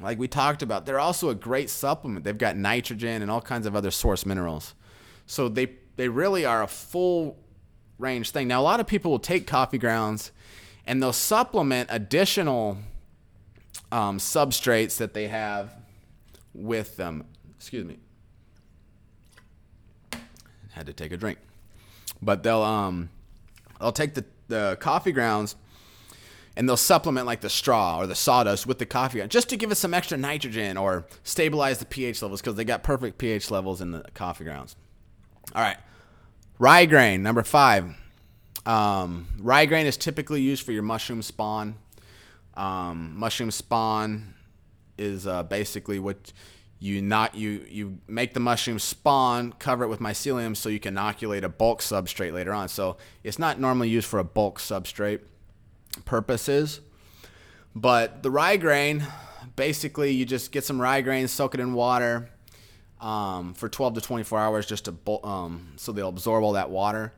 like 0.00 0.18
we 0.18 0.28
talked 0.28 0.62
about. 0.62 0.86
They're 0.86 1.00
also 1.00 1.30
a 1.30 1.34
great 1.34 1.70
supplement. 1.70 2.24
They've 2.24 2.36
got 2.36 2.56
nitrogen 2.56 3.22
and 3.22 3.30
all 3.30 3.40
kinds 3.40 3.66
of 3.66 3.74
other 3.74 3.90
source 3.90 4.24
minerals, 4.24 4.74
so 5.26 5.48
they 5.48 5.72
they 5.96 6.08
really 6.08 6.44
are 6.44 6.62
a 6.62 6.68
full 6.68 7.36
range 7.98 8.30
thing. 8.30 8.48
Now, 8.48 8.60
a 8.60 8.62
lot 8.62 8.80
of 8.80 8.86
people 8.86 9.10
will 9.10 9.18
take 9.18 9.46
coffee 9.46 9.78
grounds 9.78 10.30
and 10.86 11.02
they'll 11.02 11.12
supplement 11.12 11.88
additional 11.90 12.78
um, 13.90 14.18
substrates 14.18 14.98
that 14.98 15.14
they 15.14 15.28
have 15.28 15.74
with 16.54 16.96
them. 16.96 17.24
Excuse 17.56 17.84
me. 17.84 17.98
Had 20.70 20.86
to 20.86 20.92
take 20.92 21.12
a 21.12 21.16
drink. 21.16 21.38
But 22.20 22.42
they'll 22.42 22.62
um 22.62 23.08
they'll 23.80 23.92
take 23.92 24.14
the, 24.14 24.24
the 24.48 24.76
coffee 24.80 25.12
grounds 25.12 25.56
and 26.56 26.68
they'll 26.68 26.76
supplement 26.76 27.26
like 27.26 27.42
the 27.42 27.50
straw 27.50 27.98
or 27.98 28.06
the 28.06 28.14
sawdust 28.14 28.66
with 28.66 28.78
the 28.78 28.86
coffee 28.86 29.18
ground 29.18 29.30
just 29.30 29.48
to 29.50 29.56
give 29.56 29.70
it 29.70 29.74
some 29.74 29.92
extra 29.92 30.16
nitrogen 30.16 30.76
or 30.76 31.06
stabilize 31.22 31.78
the 31.78 31.84
pH 31.84 32.22
levels 32.22 32.40
because 32.40 32.56
they 32.56 32.64
got 32.64 32.82
perfect 32.82 33.18
pH 33.18 33.50
levels 33.50 33.80
in 33.80 33.90
the 33.90 34.04
coffee 34.14 34.44
grounds. 34.44 34.74
All 35.54 35.62
right. 35.62 35.76
Rye 36.58 36.86
grain, 36.86 37.22
number 37.22 37.42
five. 37.42 37.94
Um, 38.64 39.28
rye 39.38 39.66
grain 39.66 39.86
is 39.86 39.96
typically 39.96 40.40
used 40.40 40.64
for 40.64 40.72
your 40.72 40.82
mushroom 40.82 41.22
spawn. 41.22 41.76
Um, 42.54 43.14
mushroom 43.16 43.50
spawn 43.50 44.34
is 44.96 45.26
uh, 45.26 45.42
basically 45.42 45.98
what 45.98 46.32
you 46.78 47.00
not 47.00 47.34
you 47.34 47.64
you 47.68 47.98
make 48.06 48.34
the 48.34 48.40
mushroom 48.40 48.78
spawn, 48.78 49.52
cover 49.58 49.84
it 49.84 49.88
with 49.88 50.00
mycelium 50.00 50.56
so 50.56 50.68
you 50.68 50.80
can 50.80 50.94
inoculate 50.94 51.44
a 51.44 51.48
bulk 51.48 51.80
substrate 51.80 52.32
later 52.32 52.52
on. 52.52 52.68
So 52.68 52.96
it's 53.24 53.38
not 53.38 53.58
normally 53.58 53.88
used 53.88 54.06
for 54.06 54.18
a 54.18 54.24
bulk 54.24 54.58
substrate 54.58 55.20
purposes. 56.04 56.80
But 57.74 58.22
the 58.22 58.30
rye 58.30 58.56
grain, 58.56 59.04
basically 59.54 60.12
you 60.12 60.24
just 60.24 60.52
get 60.52 60.64
some 60.64 60.80
rye 60.80 61.00
grain, 61.00 61.28
soak 61.28 61.54
it 61.54 61.60
in 61.60 61.72
water 61.72 62.30
um, 63.00 63.54
for 63.54 63.68
12 63.68 63.94
to 63.94 64.00
24 64.00 64.38
hours 64.38 64.66
just 64.66 64.86
to 64.86 64.94
um, 65.24 65.72
so 65.76 65.92
they'll 65.92 66.08
absorb 66.08 66.42
all 66.42 66.52
that 66.52 66.70
water, 66.70 67.12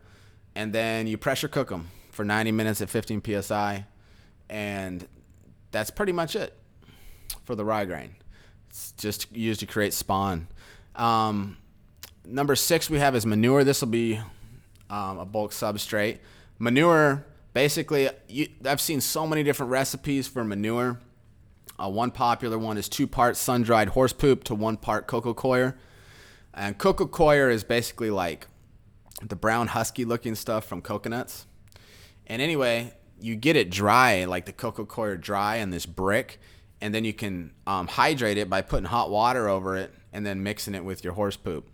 and 0.55 0.73
then 0.73 1.07
you 1.07 1.17
pressure 1.17 1.49
cook 1.49 1.69
them 1.69 1.89
for 2.11 2.25
90 2.25 2.53
minutes 2.53 2.81
at 2.81 2.91
15 2.91 3.23
psi, 3.43 3.85
and 4.51 5.07
that's 5.71 5.91
pretty 5.91 6.13
much 6.13 6.35
it 6.35 6.57
for 7.45 7.55
the 7.55 7.65
rye 7.65 7.85
grain. 7.85 8.17
It's 8.69 8.93
just 8.93 9.35
used 9.35 9.61
to 9.61 9.67
create 9.67 9.93
spawn. 9.93 10.49
Um, 10.95 11.57
number 12.25 12.57
six 12.57 12.91
we 12.91 12.99
have 12.99 13.15
is 13.15 13.25
manure. 13.25 13.65
This 13.65 13.81
will 13.81 13.89
be 13.89 14.21
um, 14.91 15.19
a 15.19 15.25
bulk 15.25 15.53
substrate. 15.53 16.19
Manure, 16.59 17.25
basically, 17.55 18.11
you, 18.29 18.49
I've 18.65 18.81
seen 18.81 19.01
so 19.01 19.27
many 19.27 19.43
different 19.43 19.71
recipes 19.71 20.29
for 20.29 20.45
manure. 20.45 21.01
Uh, 21.79 21.89
one 21.89 22.11
popular 22.11 22.59
one 22.59 22.77
is 22.77 22.89
two 22.89 23.07
parts 23.07 23.39
sun 23.39 23.63
dried 23.63 23.91
horse 23.91 24.13
poop 24.13 24.45
to 24.45 24.55
one 24.55 24.77
part 24.77 25.07
coco 25.07 25.33
coir. 25.33 25.79
And 26.53 26.77
coco 26.77 27.07
coir 27.07 27.51
is 27.51 27.63
basically 27.63 28.11
like 28.11 28.49
the 29.23 29.37
brown 29.37 29.69
husky 29.69 30.05
looking 30.05 30.35
stuff 30.35 30.65
from 30.65 30.83
coconuts. 30.83 31.47
And 32.27 32.43
anyway, 32.43 32.95
you 33.21 33.37
get 33.37 33.57
it 33.57 33.71
dry, 33.71 34.25
like 34.25 34.47
the 34.47 34.53
coco 34.53 34.85
coir 34.85 35.17
dry 35.17 35.57
in 35.57 35.71
this 35.71 35.87
brick, 35.87 36.41
and 36.81 36.95
then 36.95 37.05
you 37.05 37.13
can 37.13 37.53
um, 37.67 37.87
hydrate 37.87 38.39
it 38.39 38.49
by 38.49 38.63
putting 38.63 38.87
hot 38.87 39.11
water 39.11 39.49
over 39.49 39.77
it 39.77 39.93
and 40.13 40.25
then 40.25 40.43
mixing 40.43 40.75
it 40.75 40.85
with 40.85 41.05
your 41.05 41.13
horse 41.13 41.37
poop. 41.37 41.69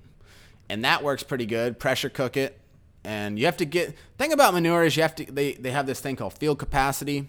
And 0.68 0.84
that 0.84 1.02
works 1.02 1.22
pretty 1.22 1.46
good. 1.46 1.78
Pressure 1.78 2.08
cook 2.08 2.36
it. 2.36 2.58
And 3.04 3.38
you 3.38 3.44
have 3.44 3.58
to 3.58 3.66
get 3.66 3.94
thing 4.16 4.32
about 4.32 4.54
manure 4.54 4.82
is 4.82 4.96
you 4.96 5.02
have 5.02 5.14
to 5.16 5.30
they, 5.30 5.52
they 5.52 5.70
have 5.70 5.86
this 5.86 6.00
thing 6.00 6.16
called 6.16 6.32
field 6.32 6.58
capacity. 6.58 7.28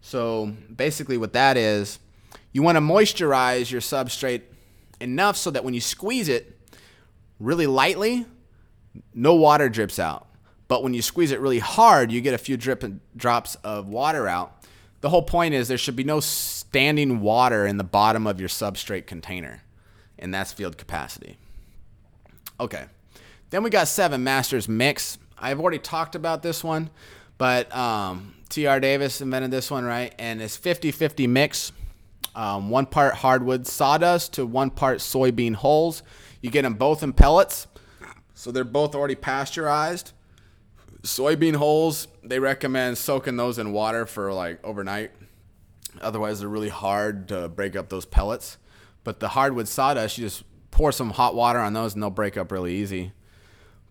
So 0.00 0.52
basically 0.74 1.16
what 1.16 1.32
that 1.34 1.56
is, 1.56 2.00
you 2.52 2.62
want 2.62 2.76
to 2.76 2.80
moisturize 2.80 3.70
your 3.70 3.80
substrate 3.80 4.42
enough 5.00 5.36
so 5.36 5.50
that 5.52 5.64
when 5.64 5.72
you 5.72 5.80
squeeze 5.80 6.28
it 6.28 6.58
really 7.38 7.66
lightly, 7.66 8.26
no 9.14 9.34
water 9.34 9.68
drips 9.68 9.98
out. 9.98 10.26
But 10.66 10.82
when 10.82 10.94
you 10.94 11.02
squeeze 11.02 11.30
it 11.30 11.40
really 11.40 11.58
hard, 11.58 12.10
you 12.10 12.20
get 12.20 12.34
a 12.34 12.38
few 12.38 12.56
drip 12.56 12.84
drops 13.16 13.54
of 13.56 13.88
water 13.88 14.26
out. 14.26 14.64
The 15.04 15.10
whole 15.10 15.20
point 15.20 15.52
is 15.52 15.68
there 15.68 15.76
should 15.76 15.96
be 15.96 16.04
no 16.04 16.20
standing 16.20 17.20
water 17.20 17.66
in 17.66 17.76
the 17.76 17.84
bottom 17.84 18.26
of 18.26 18.40
your 18.40 18.48
substrate 18.48 19.06
container, 19.06 19.60
and 20.18 20.32
that's 20.32 20.50
field 20.50 20.78
capacity. 20.78 21.36
Okay. 22.58 22.86
Then 23.50 23.62
we 23.62 23.68
got 23.68 23.86
seven 23.86 24.24
masters 24.24 24.66
mix. 24.66 25.18
I've 25.36 25.60
already 25.60 25.78
talked 25.78 26.14
about 26.14 26.42
this 26.42 26.64
one, 26.64 26.88
but 27.36 27.70
um, 27.76 28.34
TR 28.48 28.78
Davis 28.78 29.20
invented 29.20 29.50
this 29.50 29.70
one, 29.70 29.84
right? 29.84 30.14
And 30.18 30.40
it's 30.40 30.56
50 30.56 30.90
50 30.90 31.26
mix. 31.26 31.72
Um, 32.34 32.70
one 32.70 32.86
part 32.86 33.16
hardwood 33.16 33.66
sawdust 33.66 34.32
to 34.32 34.46
one 34.46 34.70
part 34.70 35.00
soybean 35.00 35.54
hulls. 35.54 36.02
You 36.40 36.50
get 36.50 36.62
them 36.62 36.76
both 36.76 37.02
in 37.02 37.12
pellets. 37.12 37.66
So 38.32 38.50
they're 38.50 38.64
both 38.64 38.94
already 38.94 39.16
pasteurized. 39.16 40.12
Soybean 41.02 41.56
hulls, 41.56 42.08
they 42.24 42.38
recommend 42.38 42.98
soaking 42.98 43.36
those 43.36 43.58
in 43.58 43.72
water 43.72 44.06
for 44.06 44.32
like 44.32 44.64
overnight. 44.64 45.12
Otherwise, 46.00 46.40
they're 46.40 46.48
really 46.48 46.70
hard 46.70 47.28
to 47.28 47.48
break 47.48 47.76
up 47.76 47.88
those 47.88 48.04
pellets. 48.04 48.58
But 49.04 49.20
the 49.20 49.28
hardwood 49.28 49.68
sawdust, 49.68 50.18
you 50.18 50.24
just 50.24 50.44
pour 50.70 50.90
some 50.90 51.10
hot 51.10 51.34
water 51.34 51.58
on 51.58 51.72
those 51.72 51.94
and 51.94 52.02
they'll 52.02 52.10
break 52.10 52.36
up 52.36 52.50
really 52.50 52.74
easy. 52.74 53.12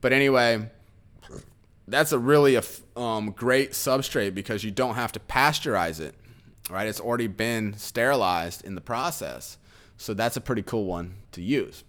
But 0.01 0.11
anyway, 0.11 0.69
that's 1.87 2.11
a 2.11 2.19
really 2.19 2.59
um, 2.97 3.31
great 3.31 3.71
substrate 3.71 4.33
because 4.33 4.63
you 4.63 4.71
don't 4.71 4.95
have 4.95 5.11
to 5.13 5.19
pasteurize 5.19 5.99
it, 5.99 6.15
right? 6.69 6.87
It's 6.87 6.99
already 6.99 7.27
been 7.27 7.75
sterilized 7.77 8.65
in 8.65 8.75
the 8.75 8.81
process. 8.81 9.57
So 9.95 10.13
that's 10.13 10.35
a 10.35 10.41
pretty 10.41 10.63
cool 10.63 10.85
one 10.85 11.15
to 11.31 11.41
use 11.41 11.83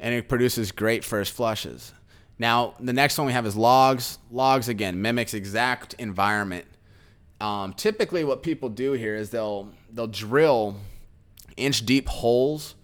and 0.00 0.14
it 0.14 0.28
produces 0.28 0.72
great 0.72 1.04
first 1.04 1.32
flushes. 1.32 1.92
Now, 2.40 2.72
the 2.80 2.94
next 2.94 3.18
one 3.18 3.26
we 3.26 3.34
have 3.34 3.44
is 3.44 3.54
logs. 3.54 4.18
Logs, 4.30 4.70
again, 4.70 5.02
mimics 5.02 5.34
exact 5.34 5.92
environment. 5.98 6.64
Um, 7.38 7.74
typically, 7.74 8.24
what 8.24 8.42
people 8.42 8.70
do 8.70 8.92
here 8.92 9.14
is 9.14 9.28
they'll 9.28 9.68
they'll 9.92 10.06
drill 10.06 10.76
inch 11.58 11.84
deep 11.84 12.08
holes 12.08 12.76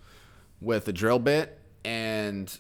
with 0.60 0.86
a 0.88 0.92
drill 0.92 1.18
bit, 1.18 1.58
and 1.86 2.54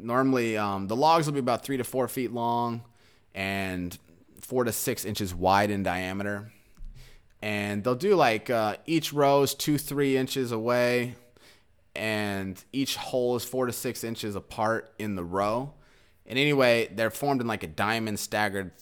normally 0.00 0.56
um, 0.56 0.88
the 0.88 0.96
logs 0.96 1.26
will 1.26 1.34
be 1.34 1.38
about 1.38 1.66
three 1.66 1.76
to 1.76 1.84
four 1.84 2.08
feet 2.08 2.32
long 2.32 2.80
and 3.34 3.98
four 4.40 4.64
to 4.64 4.72
six 4.72 5.04
inches 5.04 5.34
wide 5.34 5.70
in 5.70 5.82
diameter. 5.82 6.50
And 7.42 7.84
they'll 7.84 7.94
do 7.94 8.14
like 8.14 8.48
uh, 8.48 8.76
each 8.86 9.12
row 9.12 9.42
is 9.42 9.52
two, 9.52 9.76
three 9.76 10.16
inches 10.16 10.50
away 10.50 11.14
and 11.94 12.62
each 12.72 12.96
hole 12.96 13.36
is 13.36 13.44
four 13.44 13.66
to 13.66 13.72
six 13.72 14.02
inches 14.02 14.34
apart 14.34 14.94
in 14.98 15.14
the 15.14 15.24
row. 15.24 15.74
And 16.26 16.38
anyway, 16.38 16.88
they're 16.92 17.10
formed 17.10 17.40
in 17.40 17.46
like 17.46 17.62
a 17.62 17.68
diamond 17.68 18.18
staggered 18.18 18.72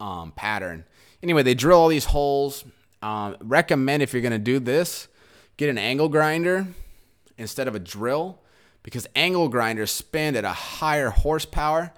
um, 0.00 0.32
pattern. 0.32 0.84
Anyway, 1.22 1.42
they 1.42 1.54
drill 1.54 1.78
all 1.78 1.88
these 1.88 2.06
holes. 2.06 2.64
Um, 3.02 3.36
recommend 3.40 4.02
if 4.02 4.12
you're 4.12 4.22
going 4.22 4.32
to 4.32 4.38
do 4.38 4.58
this, 4.58 5.08
get 5.56 5.68
an 5.68 5.78
angle 5.78 6.08
grinder 6.08 6.66
instead 7.38 7.68
of 7.68 7.74
a 7.74 7.78
drill 7.78 8.38
because 8.82 9.06
angle 9.14 9.48
grinders 9.48 9.90
spin 9.90 10.36
at 10.36 10.44
a 10.44 10.50
higher 10.50 11.10
horsepower 11.10 11.92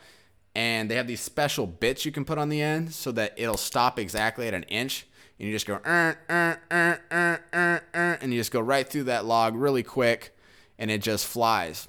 and 0.55 0.91
they 0.91 0.95
have 0.95 1.07
these 1.07 1.21
special 1.21 1.67
bits 1.67 2.05
you 2.05 2.13
can 2.13 2.25
put 2.25 2.39
on 2.39 2.49
the 2.49 2.61
end 2.61 2.93
so 2.93 3.11
that 3.13 3.33
it'll 3.37 3.57
stop 3.57 3.99
exactly 3.99 4.47
at 4.47 4.55
an 4.55 4.63
inch 4.65 5.07
and 5.39 5.49
you 5.49 5.55
just 5.55 5.67
go 5.67 5.75
uh, 5.85 6.15
uh, 6.29 6.55
uh, 6.71 8.17
and 8.21 8.33
you 8.33 8.39
just 8.39 8.53
go 8.53 8.61
right 8.61 8.89
through 8.89 9.05
that 9.05 9.25
log 9.25 9.57
really 9.57 9.83
quick 9.83 10.37
and 10.79 10.91
it 10.91 11.03
just 11.03 11.27
flies. 11.27 11.89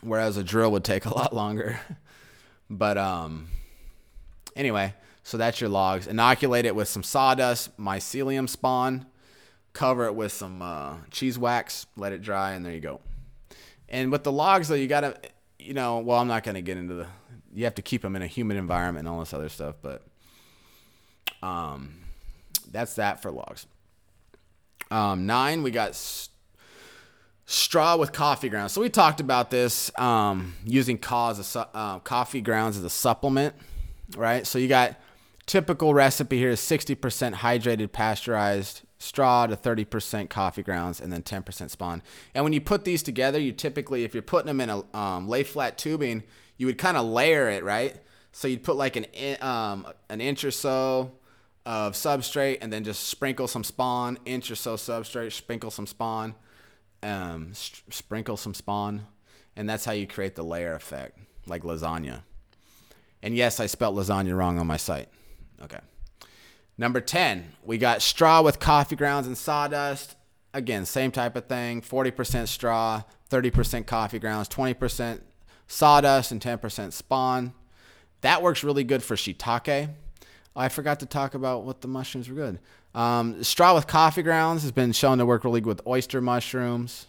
Whereas 0.00 0.36
a 0.36 0.44
drill 0.44 0.70
would 0.72 0.84
take 0.84 1.04
a 1.04 1.14
lot 1.14 1.34
longer. 1.34 1.80
but 2.70 2.98
um, 2.98 3.48
anyway, 4.56 4.94
so 5.22 5.36
that's 5.36 5.60
your 5.60 5.70
logs. 5.70 6.06
Inoculate 6.06 6.64
it 6.64 6.74
with 6.74 6.88
some 6.88 7.02
sawdust, 7.02 7.76
mycelium 7.78 8.48
spawn, 8.48 9.06
cover 9.72 10.06
it 10.06 10.14
with 10.14 10.32
some 10.32 10.62
uh, 10.62 10.96
cheese 11.10 11.38
wax, 11.38 11.86
let 11.96 12.12
it 12.12 12.22
dry, 12.22 12.52
and 12.52 12.64
there 12.64 12.72
you 12.72 12.80
go. 12.80 13.00
And 13.88 14.12
with 14.12 14.24
the 14.24 14.32
logs, 14.32 14.68
though, 14.68 14.74
you 14.74 14.86
gotta, 14.86 15.18
you 15.58 15.74
know, 15.74 15.98
well, 15.98 16.18
I'm 16.18 16.28
not 16.28 16.44
gonna 16.44 16.62
get 16.62 16.76
into 16.76 16.94
the. 16.94 17.06
You 17.54 17.64
have 17.64 17.74
to 17.76 17.82
keep 17.82 18.02
them 18.02 18.14
in 18.14 18.22
a 18.22 18.26
humid 18.26 18.56
environment 18.56 19.06
and 19.06 19.14
all 19.14 19.20
this 19.20 19.32
other 19.32 19.48
stuff, 19.48 19.76
but 19.80 20.02
um, 21.42 21.94
that's 22.70 22.94
that 22.96 23.22
for 23.22 23.30
logs. 23.30 23.66
Um, 24.90 25.26
nine, 25.26 25.62
we 25.62 25.70
got 25.70 25.94
straw 27.68 27.96
with 27.96 28.12
coffee 28.12 28.48
grounds. 28.48 28.72
So 28.72 28.80
we 28.80 28.88
talked 28.88 29.20
about 29.20 29.50
this 29.50 29.90
um, 29.98 30.54
using 30.64 30.96
cause 30.96 31.54
uh, 31.54 31.98
coffee 31.98 32.40
grounds 32.40 32.78
as 32.78 32.82
a 32.82 32.88
supplement, 32.88 33.54
right? 34.16 34.46
So 34.46 34.58
you 34.58 34.68
got 34.68 34.98
typical 35.44 35.92
recipe 35.92 36.38
here 36.38 36.48
is 36.48 36.60
60% 36.60 36.96
hydrated 37.34 37.92
pasteurized 37.92 38.80
straw 38.96 39.46
to 39.46 39.54
30% 39.54 40.30
coffee 40.30 40.62
grounds 40.62 40.98
and 40.98 41.12
then 41.12 41.22
10% 41.22 41.68
spawn. 41.68 42.02
And 42.34 42.42
when 42.42 42.54
you 42.54 42.62
put 42.62 42.86
these 42.86 43.02
together, 43.02 43.38
you 43.38 43.52
typically, 43.52 44.02
if 44.02 44.14
you're 44.14 44.22
putting 44.22 44.46
them 44.46 44.62
in 44.62 44.70
a 44.70 44.96
um, 44.96 45.28
lay 45.28 45.42
flat 45.42 45.76
tubing, 45.76 46.22
you 46.56 46.64
would 46.64 46.78
kind 46.78 46.96
of 46.96 47.04
layer 47.04 47.50
it, 47.50 47.62
right? 47.64 47.94
So 48.32 48.48
you'd 48.48 48.64
put 48.64 48.76
like 48.76 48.96
an 48.96 49.04
um, 49.42 49.86
an 50.08 50.22
inch 50.22 50.42
or 50.42 50.52
so 50.52 51.12
of 51.66 51.92
substrate 51.92 52.58
and 52.62 52.72
then 52.72 52.82
just 52.82 53.08
sprinkle 53.08 53.46
some 53.46 53.62
spawn, 53.62 54.18
inch 54.24 54.50
or 54.50 54.56
so 54.56 54.76
substrate, 54.76 55.32
sprinkle 55.32 55.70
some 55.70 55.86
spawn 55.86 56.34
um, 57.02 57.52
sprinkle 57.52 58.36
some 58.36 58.54
spawn, 58.54 59.06
and 59.56 59.68
that's 59.68 59.84
how 59.84 59.92
you 59.92 60.06
create 60.06 60.34
the 60.34 60.42
layer 60.42 60.74
effect, 60.74 61.18
like 61.46 61.62
lasagna. 61.62 62.22
And 63.22 63.34
yes, 63.34 63.60
I 63.60 63.66
spelled 63.66 63.96
lasagna 63.96 64.36
wrong 64.36 64.58
on 64.58 64.66
my 64.66 64.76
site. 64.76 65.08
Okay. 65.62 65.80
Number 66.76 67.00
10, 67.00 67.52
we 67.64 67.76
got 67.76 68.02
straw 68.02 68.40
with 68.42 68.60
coffee 68.60 68.94
grounds 68.94 69.26
and 69.26 69.36
sawdust. 69.36 70.14
Again, 70.54 70.84
same 70.86 71.10
type 71.10 71.36
of 71.36 71.46
thing 71.46 71.82
40% 71.82 72.46
straw, 72.46 73.02
30% 73.30 73.86
coffee 73.86 74.18
grounds, 74.18 74.48
20% 74.48 75.20
sawdust, 75.66 76.32
and 76.32 76.40
10% 76.40 76.92
spawn. 76.92 77.52
That 78.20 78.42
works 78.42 78.64
really 78.64 78.84
good 78.84 79.02
for 79.02 79.16
shiitake. 79.16 79.90
I 80.58 80.68
forgot 80.68 81.00
to 81.00 81.06
talk 81.06 81.34
about 81.34 81.62
what 81.64 81.80
the 81.82 81.88
mushrooms 81.88 82.28
were 82.28 82.34
good. 82.34 82.58
Um, 82.94 83.44
straw 83.44 83.76
with 83.76 83.86
coffee 83.86 84.22
grounds 84.22 84.62
has 84.62 84.72
been 84.72 84.90
shown 84.90 85.18
to 85.18 85.26
work 85.26 85.44
really 85.44 85.60
good 85.60 85.68
with 85.68 85.86
oyster 85.86 86.20
mushrooms. 86.20 87.06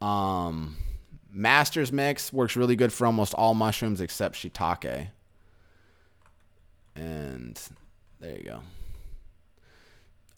Um, 0.00 0.76
Master's 1.32 1.90
Mix 1.92 2.32
works 2.32 2.54
really 2.54 2.76
good 2.76 2.92
for 2.92 3.04
almost 3.04 3.34
all 3.34 3.54
mushrooms 3.54 4.00
except 4.00 4.36
shiitake. 4.36 5.08
And 6.94 7.60
there 8.20 8.36
you 8.36 8.44
go. 8.44 8.60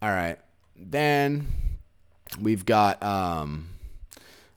All 0.01 0.11
right. 0.11 0.39
Then 0.75 1.47
we've 2.41 2.65
got 2.65 3.03
um, 3.03 3.69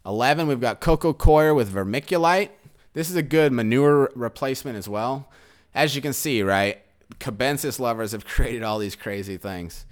11. 0.06 0.48
We've 0.48 0.62
got 0.62 0.80
coco 0.80 1.12
coir 1.12 1.54
with 1.54 1.74
vermiculite. 1.74 2.50
This 2.94 3.10
is 3.10 3.18
a 3.18 3.22
good 3.22 3.52
manure 3.52 4.10
replacement 4.16 4.78
as 4.78 4.88
well. 4.88 5.30
As 5.74 5.98
you 5.98 6.02
can 6.02 6.14
see, 6.14 6.42
right? 6.42 6.82
Cubensis 7.20 7.80
lovers 7.80 8.12
have 8.12 8.26
created 8.28 8.64
all 8.64 8.80
these 8.80 8.96
crazy 8.96 9.38
things 9.38 9.86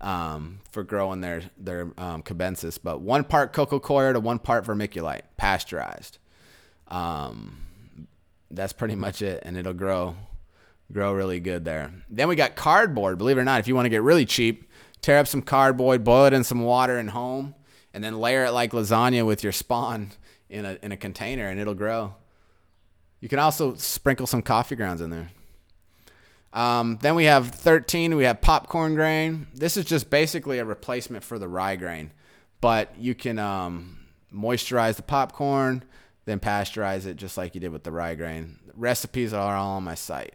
um, 0.00 0.60
for 0.70 0.82
growing 0.82 1.20
their 1.20 1.42
their 1.56 1.92
um, 1.96 2.22
cubensis, 2.22 2.78
but 2.82 3.00
one 3.00 3.24
part 3.24 3.52
coco 3.52 3.78
coir 3.78 4.12
to 4.12 4.20
one 4.20 4.38
part 4.38 4.64
vermiculite, 4.64 5.22
pasteurized. 5.36 6.18
Um, 6.88 7.58
that's 8.50 8.72
pretty 8.72 8.96
much 8.96 9.22
it, 9.22 9.42
and 9.44 9.56
it'll 9.56 9.72
grow 9.72 10.16
grow 10.92 11.14
really 11.14 11.40
good 11.40 11.64
there. 11.64 11.90
Then 12.10 12.28
we 12.28 12.36
got 12.36 12.56
cardboard. 12.56 13.16
Believe 13.16 13.38
it 13.38 13.40
or 13.40 13.44
not, 13.44 13.60
if 13.60 13.68
you 13.68 13.74
want 13.74 13.86
to 13.86 13.90
get 13.90 14.02
really 14.02 14.26
cheap, 14.26 14.68
tear 15.00 15.18
up 15.18 15.26
some 15.26 15.40
cardboard, 15.40 16.04
boil 16.04 16.26
it 16.26 16.32
in 16.32 16.44
some 16.44 16.60
water 16.60 16.98
in 16.98 17.08
home, 17.08 17.54
and 17.94 18.02
then 18.04 18.18
layer 18.18 18.44
it 18.44 18.50
like 18.50 18.72
lasagna 18.72 19.24
with 19.24 19.42
your 19.42 19.52
spawn 19.52 20.10
in 20.50 20.64
a 20.64 20.78
in 20.82 20.92
a 20.92 20.96
container, 20.96 21.48
and 21.48 21.60
it'll 21.60 21.74
grow. 21.74 22.14
You 23.20 23.28
can 23.28 23.38
also 23.38 23.76
sprinkle 23.76 24.26
some 24.26 24.42
coffee 24.42 24.74
grounds 24.74 25.00
in 25.00 25.10
there. 25.10 25.30
Um, 26.52 26.98
then 27.00 27.14
we 27.14 27.24
have 27.24 27.48
13, 27.50 28.14
we 28.14 28.24
have 28.24 28.40
popcorn 28.40 28.94
grain. 28.94 29.46
This 29.54 29.76
is 29.76 29.84
just 29.84 30.10
basically 30.10 30.58
a 30.58 30.64
replacement 30.64 31.24
for 31.24 31.38
the 31.38 31.48
rye 31.48 31.76
grain, 31.76 32.10
but 32.60 32.94
you 32.98 33.14
can 33.14 33.38
um, 33.38 33.98
moisturize 34.34 34.96
the 34.96 35.02
popcorn, 35.02 35.82
then 36.26 36.40
pasteurize 36.40 37.06
it 37.06 37.16
just 37.16 37.38
like 37.38 37.54
you 37.54 37.60
did 37.60 37.72
with 37.72 37.84
the 37.84 37.92
rye 37.92 38.14
grain. 38.14 38.58
recipes 38.74 39.32
are 39.32 39.56
all 39.56 39.76
on 39.76 39.84
my 39.84 39.94
site. 39.94 40.34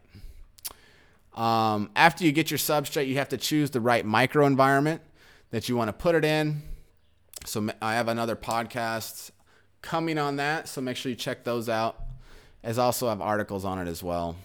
Um, 1.36 1.92
after 1.96 2.26
you 2.26 2.32
get 2.32 2.50
your 2.50 2.58
substrate, 2.58 3.08
you 3.08 3.18
have 3.18 3.30
to 3.30 3.38
choose 3.38 3.70
the 3.70 3.80
right 3.80 4.04
microenvironment 4.04 5.02
that 5.52 5.70
you 5.70 5.78
want 5.78 5.90
to 5.90 5.94
put 5.94 6.16
it 6.16 6.26
in. 6.26 6.64
So 7.46 7.70
I 7.80 7.94
have 7.94 8.08
another 8.08 8.36
podcast 8.36 9.30
coming 9.84 10.18
on 10.18 10.38
that, 10.38 10.68
so 10.68 10.82
make 10.82 10.98
sure 10.98 11.12
you 11.12 11.16
check 11.16 11.44
those 11.44 11.70
out. 11.70 12.02
As 12.64 12.80
also 12.80 13.08
have 13.08 13.22
articles 13.22 13.64
on 13.64 13.78
it 13.78 13.88
as 13.88 14.02
well. 14.02 14.36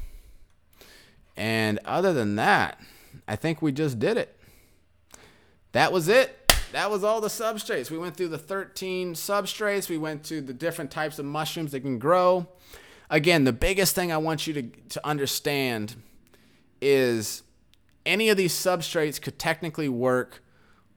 And 1.36 1.78
other 1.84 2.12
than 2.12 2.36
that, 2.36 2.80
I 3.26 3.36
think 3.36 3.62
we 3.62 3.72
just 3.72 3.98
did 3.98 4.16
it. 4.16 4.38
That 5.72 5.92
was 5.92 6.08
it. 6.08 6.38
That 6.72 6.90
was 6.90 7.04
all 7.04 7.20
the 7.20 7.28
substrates. 7.28 7.90
We 7.90 7.98
went 7.98 8.16
through 8.16 8.28
the 8.28 8.38
13 8.38 9.14
substrates. 9.14 9.88
We 9.88 9.98
went 9.98 10.24
to 10.24 10.40
the 10.40 10.54
different 10.54 10.90
types 10.90 11.18
of 11.18 11.24
mushrooms 11.24 11.72
that 11.72 11.80
can 11.80 11.98
grow. 11.98 12.46
Again, 13.10 13.44
the 13.44 13.52
biggest 13.52 13.94
thing 13.94 14.10
I 14.10 14.16
want 14.16 14.46
you 14.46 14.54
to, 14.54 14.62
to 14.62 15.06
understand 15.06 15.96
is 16.80 17.42
any 18.06 18.30
of 18.30 18.36
these 18.36 18.54
substrates 18.54 19.20
could 19.20 19.38
technically 19.38 19.88
work 19.88 20.42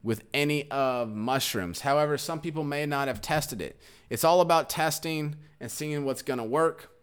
with 0.01 0.23
any 0.33 0.69
of 0.71 1.09
mushrooms. 1.09 1.81
However, 1.81 2.17
some 2.17 2.39
people 2.39 2.63
may 2.63 2.85
not 2.85 3.07
have 3.07 3.21
tested 3.21 3.61
it. 3.61 3.79
It's 4.09 4.23
all 4.23 4.39
about 4.39 4.69
testing 4.69 5.35
and 5.59 5.69
seeing 5.69 6.05
what's 6.05 6.21
going 6.21 6.37
to 6.37 6.43
work. 6.43 6.94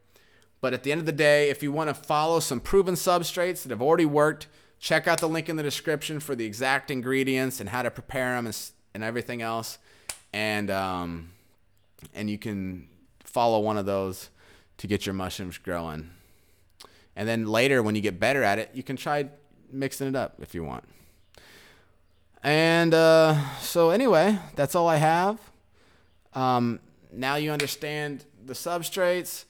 But 0.63 0.73
at 0.73 0.85
the 0.85 0.93
end 0.93 1.01
of 1.01 1.07
the 1.07 1.13
day, 1.13 1.51
if 1.51 1.63
you 1.63 1.73
want 1.73 1.91
to 1.91 1.95
follow 1.95 2.39
some 2.41 2.61
proven 2.61 2.95
substrates 2.95 3.65
that 3.65 3.71
have 3.71 3.83
already 3.83 4.07
worked, 4.07 4.47
check 4.79 5.09
out 5.09 5.19
the 5.19 5.29
link 5.29 5.49
in 5.49 5.57
the 5.57 5.63
description 5.63 6.21
for 6.21 6.37
the 6.37 6.47
exact 6.47 6.89
ingredients 6.91 7.59
and 7.59 7.69
how 7.69 7.83
to 7.83 7.91
prepare 7.91 8.37
them 8.37 8.47
and, 8.95 9.05
everything 9.05 9.43
else. 9.43 9.79
And 10.33 10.71
um, 10.71 11.33
and 12.15 12.31
you 12.31 12.39
can 12.39 12.89
follow 13.25 13.59
one 13.59 13.77
of 13.77 13.87
those 13.87 14.31
to 14.79 14.87
get 14.87 15.05
your 15.05 15.15
mushrooms 15.15 15.59
growing. 15.59 16.11
And 17.17 17.29
then 17.29 17.47
later, 17.47 17.83
when 17.83 17.97
you 17.97 18.01
get 18.01 18.21
better 18.21 18.45
at 18.45 18.59
it, 18.61 18.71
you 18.73 18.85
can 18.85 18.97
try 18.97 19.29
mixing 19.71 20.07
it 20.07 20.15
up 20.15 20.37
if 20.41 20.55
you 20.55 20.63
want. 20.63 20.85
And 22.45 22.95
uh, 22.95 23.37
so, 23.59 23.91
anyway, 23.91 24.39
that's 24.55 24.77
all 24.77 24.89
I 24.89 24.97
have. 24.97 25.41
Um, 26.35 26.79
now 27.13 27.35
you 27.35 27.51
understand 27.51 28.25
the 28.45 28.55
substrates 28.55 29.45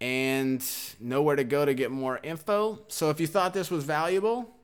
and 0.00 0.64
nowhere 1.00 1.36
to 1.36 1.44
go 1.44 1.64
to 1.64 1.74
get 1.74 1.90
more 1.90 2.20
info. 2.22 2.80
So 2.88 3.10
if 3.10 3.20
you 3.20 3.26
thought 3.26 3.54
this 3.54 3.70
was 3.70 3.84
valuable, 3.84 4.54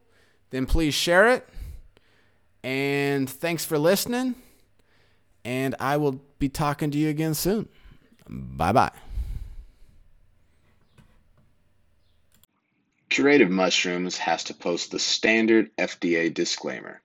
then 0.50 0.66
please 0.66 0.94
share 0.94 1.28
it. 1.28 1.48
And 2.62 3.28
thanks 3.28 3.64
for 3.64 3.78
listening. 3.78 4.36
And 5.44 5.74
I 5.78 5.96
will 5.96 6.22
be 6.38 6.48
talking 6.48 6.90
to 6.92 6.98
you 6.98 7.08
again 7.08 7.34
soon. 7.34 7.68
Bye 8.28 8.72
bye. 8.72 8.92
Curative 13.10 13.50
Mushrooms 13.50 14.16
has 14.18 14.44
to 14.44 14.54
post 14.54 14.90
the 14.90 14.98
standard 14.98 15.70
FDA 15.76 16.32
disclaimer. 16.32 17.00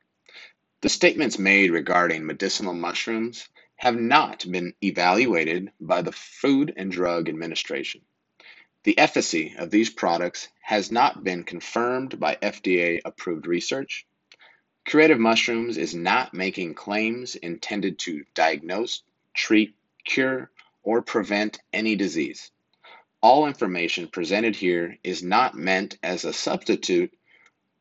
The 0.81 0.89
statements 0.89 1.37
made 1.37 1.71
regarding 1.71 2.25
medicinal 2.25 2.73
mushrooms 2.73 3.47
have 3.75 3.95
not 3.95 4.49
been 4.49 4.73
evaluated 4.81 5.71
by 5.79 6.01
the 6.01 6.11
Food 6.11 6.73
and 6.77 6.91
Drug 6.91 7.29
Administration. 7.29 8.01
The 8.89 8.97
efficacy 8.97 9.53
of 9.55 9.69
these 9.69 9.91
products 9.91 10.47
has 10.61 10.91
not 10.91 11.23
been 11.23 11.43
confirmed 11.43 12.19
by 12.19 12.39
FDA 12.41 12.99
approved 13.05 13.45
research. 13.45 14.07
Curative 14.83 15.19
Mushrooms 15.19 15.77
is 15.77 15.93
not 15.93 16.33
making 16.33 16.73
claims 16.73 17.35
intended 17.35 17.99
to 17.99 18.25
diagnose, 18.33 19.03
treat, 19.35 19.75
cure, 20.05 20.49
or 20.81 21.03
prevent 21.03 21.59
any 21.71 21.95
disease. 21.95 22.49
All 23.21 23.45
information 23.45 24.07
presented 24.07 24.55
here 24.55 24.97
is 25.03 25.21
not 25.21 25.53
meant 25.53 25.99
as 26.01 26.25
a 26.25 26.33
substitute 26.33 27.15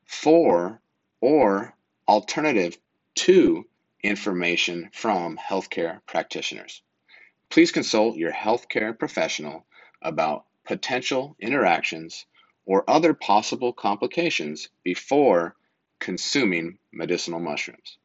for 0.05 0.79
or 1.23 1.75
alternative 2.07 2.77
to 3.15 3.65
information 4.03 4.91
from 4.93 5.39
healthcare 5.39 6.01
practitioners. 6.07 6.83
Please 7.49 7.73
consult 7.73 8.19
your 8.19 8.31
healthcare 8.31 8.99
professional 8.99 9.65
about 10.03 10.45
potential 10.69 11.35
interactions, 11.41 12.27
or 12.67 12.85
other 12.89 13.15
possible 13.15 13.73
complications 13.73 14.69
before 14.85 15.57
consuming 15.99 16.79
medicinal 16.93 17.41
mushrooms. 17.41 17.97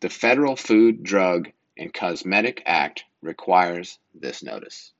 The 0.00 0.10
Federal 0.10 0.54
Food, 0.54 1.02
Drug, 1.02 1.50
and 1.78 1.92
Cosmetic 1.92 2.62
Act 2.66 3.04
requires 3.22 3.98
this 4.12 4.42
notice. 4.42 4.92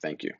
Thank 0.00 0.22
you. 0.22 0.34